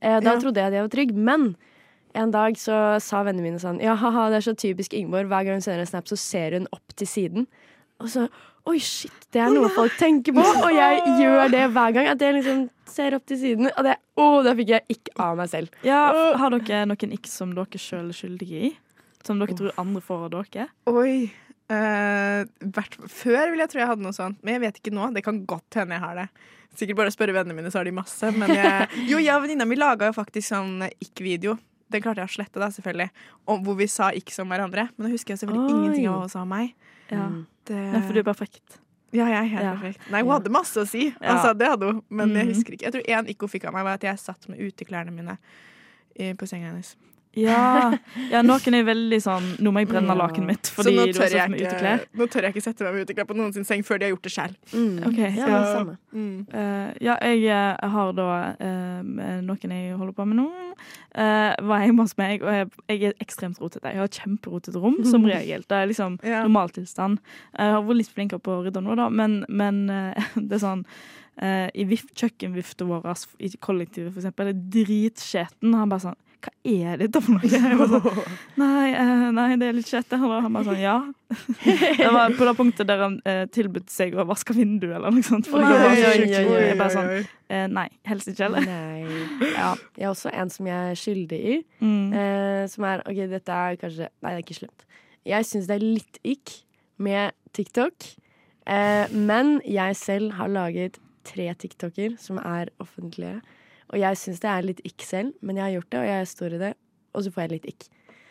[0.00, 0.40] Eh, da Ja.
[0.40, 1.46] trodde jeg at jeg var trygg, men
[2.16, 5.28] en dag så sa vennene mine sånn Ja, haha, det er så typisk Ingeborg.
[5.28, 7.46] Hver gang hun sender en snap, så ser hun opp til siden.
[8.00, 8.28] Og så
[8.66, 10.42] Oi, shit, det er noe folk tenker på!
[10.66, 12.08] Og jeg gjør det hver gang.
[12.10, 13.68] At jeg liksom ser opp til siden.
[13.70, 15.68] Og det, oh, da fikk jeg ikke av meg selv.
[15.86, 16.00] Ja,
[16.34, 18.72] har dere noen ikke som dere sjøl er skyldige i?
[19.22, 20.66] Som dere tror andre får av dere?
[20.90, 21.30] Oi.
[21.70, 22.44] Eh,
[22.74, 25.08] hvert, før vil jeg tro jeg hadde noe sånt, men jeg vet ikke nå.
[25.14, 26.28] Det kan godt hende jeg har det.
[26.76, 28.30] Sikkert bare å spørre vennene mine, så har de masse.
[28.36, 31.56] Men jeg, jo, jeg og venninna mi laga jo faktisk sånn ikk-video.
[31.88, 33.10] Den klarte jeg å slette, da, selvfølgelig.
[33.46, 34.88] Om, hvor vi sa ikk som hverandre.
[34.96, 35.76] Men da husker jeg selvfølgelig Oi.
[35.78, 36.74] ingenting av hva hun sa om meg.
[37.10, 37.28] Ja.
[37.66, 38.80] Det, Nei, for du er perfekt.
[39.14, 39.74] Ja, jeg er helt Ja.
[39.78, 40.08] perfekt.
[40.10, 41.06] Nei, hun hadde masse å si.
[41.22, 42.52] Altså, det hadde hun, men jeg Mhm.
[42.54, 42.86] husker ikke.
[42.90, 45.38] Jeg tror én ikk hun fikk av meg, var at jeg satt med uteklærne mine
[46.36, 46.96] på senga hennes.
[47.36, 47.92] Ja.
[48.32, 51.34] ja, noen er veldig sånn Nå må jeg brenne lakenet mitt Så nå tør, satt
[51.34, 54.00] jeg ikke, nå tør jeg ikke sette meg med uteklær på noen sin seng før
[54.00, 54.54] de har gjort det sjøl.
[54.72, 54.94] Mm.
[55.02, 55.48] Ja, ja.
[55.50, 55.96] det samme.
[56.16, 56.38] Mm.
[56.52, 59.02] Uh, ja, jeg eh, har da uh,
[59.44, 60.46] noen jeg holder på med nå.
[61.18, 63.92] uh, var hjemme hos meg, og jeg, jeg er ekstremt rotete.
[63.92, 65.66] Jeg har et kjemperotete rom, som regel.
[65.68, 66.42] Det er liksom Ja.
[66.46, 67.20] normaltilstand.
[67.52, 69.84] Jeg har vært litt flinkere på å rydde nå, da, men, men
[70.48, 70.86] det er sånn
[71.42, 73.08] eh, I kjøkkenvifta vår
[73.38, 75.74] i kollektivet, for eksempel, er dritskjeten.
[75.76, 77.48] Han bare sånn Hva er dette for noe?
[77.50, 78.26] Sånn,
[78.62, 80.12] nei, eh, nei, det er litt kjett.
[80.14, 80.98] Han bare sånn Ja.
[81.98, 85.26] Det var på det punktet der han eh, tilbød seg å vaske vinduet eller noe
[85.26, 85.48] sånt.
[85.50, 88.68] For nei, jeg, var så Jeg bare sånn eh, Nei, helst ikke heller.
[88.68, 89.24] Nei.
[89.56, 89.72] Ja.
[89.96, 91.56] Jeg har også en som jeg er skyldig i.
[91.80, 92.14] Mm.
[92.20, 94.86] Eh, som er OK, dette er kanskje Nei, det er ikke slemt.
[95.26, 96.54] Jeg syns det er litt ick
[97.02, 98.12] med TikTok.
[98.70, 103.40] Eh, men jeg selv har laget tre TikToker som er offentlige.
[103.92, 106.26] Og jeg syns det er litt ikk selv, men jeg har gjort det, og jeg
[106.26, 106.72] står i det.
[107.14, 107.84] Og så får jeg litt ikk.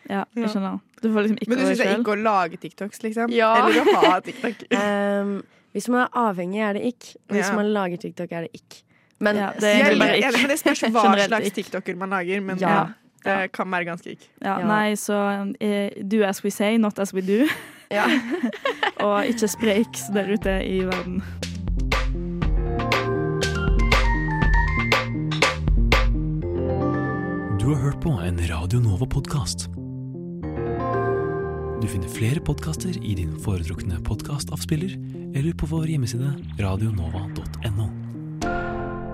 [0.08, 0.80] Ja, jeg skjønner.
[1.02, 3.32] Du får liksom ikke Men du syns det er ikk ikke å lage TikToks, liksom?
[3.34, 3.52] Ja.
[3.66, 4.66] Eller å ha TikTok?
[4.70, 5.32] um,
[5.74, 7.08] hvis man er avhengig, er det ikk.
[7.28, 7.54] Og hvis Ja.
[7.56, 8.82] man lager TikTok, er det ikk.
[9.18, 10.36] Men Ja, det er er bare ikk.
[10.42, 11.54] men det spørs hva slags ikk.
[11.58, 12.40] TikToker man lager.
[12.40, 12.68] Men Ja.
[13.24, 14.28] ja, det kan være ganske ikk.
[14.42, 14.66] Ja, Ja.
[14.66, 15.16] Nei, så
[15.60, 17.46] uh, do as we say, not as we do.
[17.90, 18.04] Ja.
[19.00, 21.22] Og ikke spre ikk der ute i verden.
[27.66, 29.64] Du har hørt på en Radio Nova-podkast.
[31.82, 34.94] Du finner flere podkaster i din foretrukne podkastavspiller
[35.34, 36.30] eller på vår hjemmeside
[36.62, 37.88] radionova.no.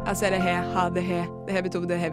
[0.05, 1.25] Altså, det her det her.
[1.47, 2.11] Det her betyr det her,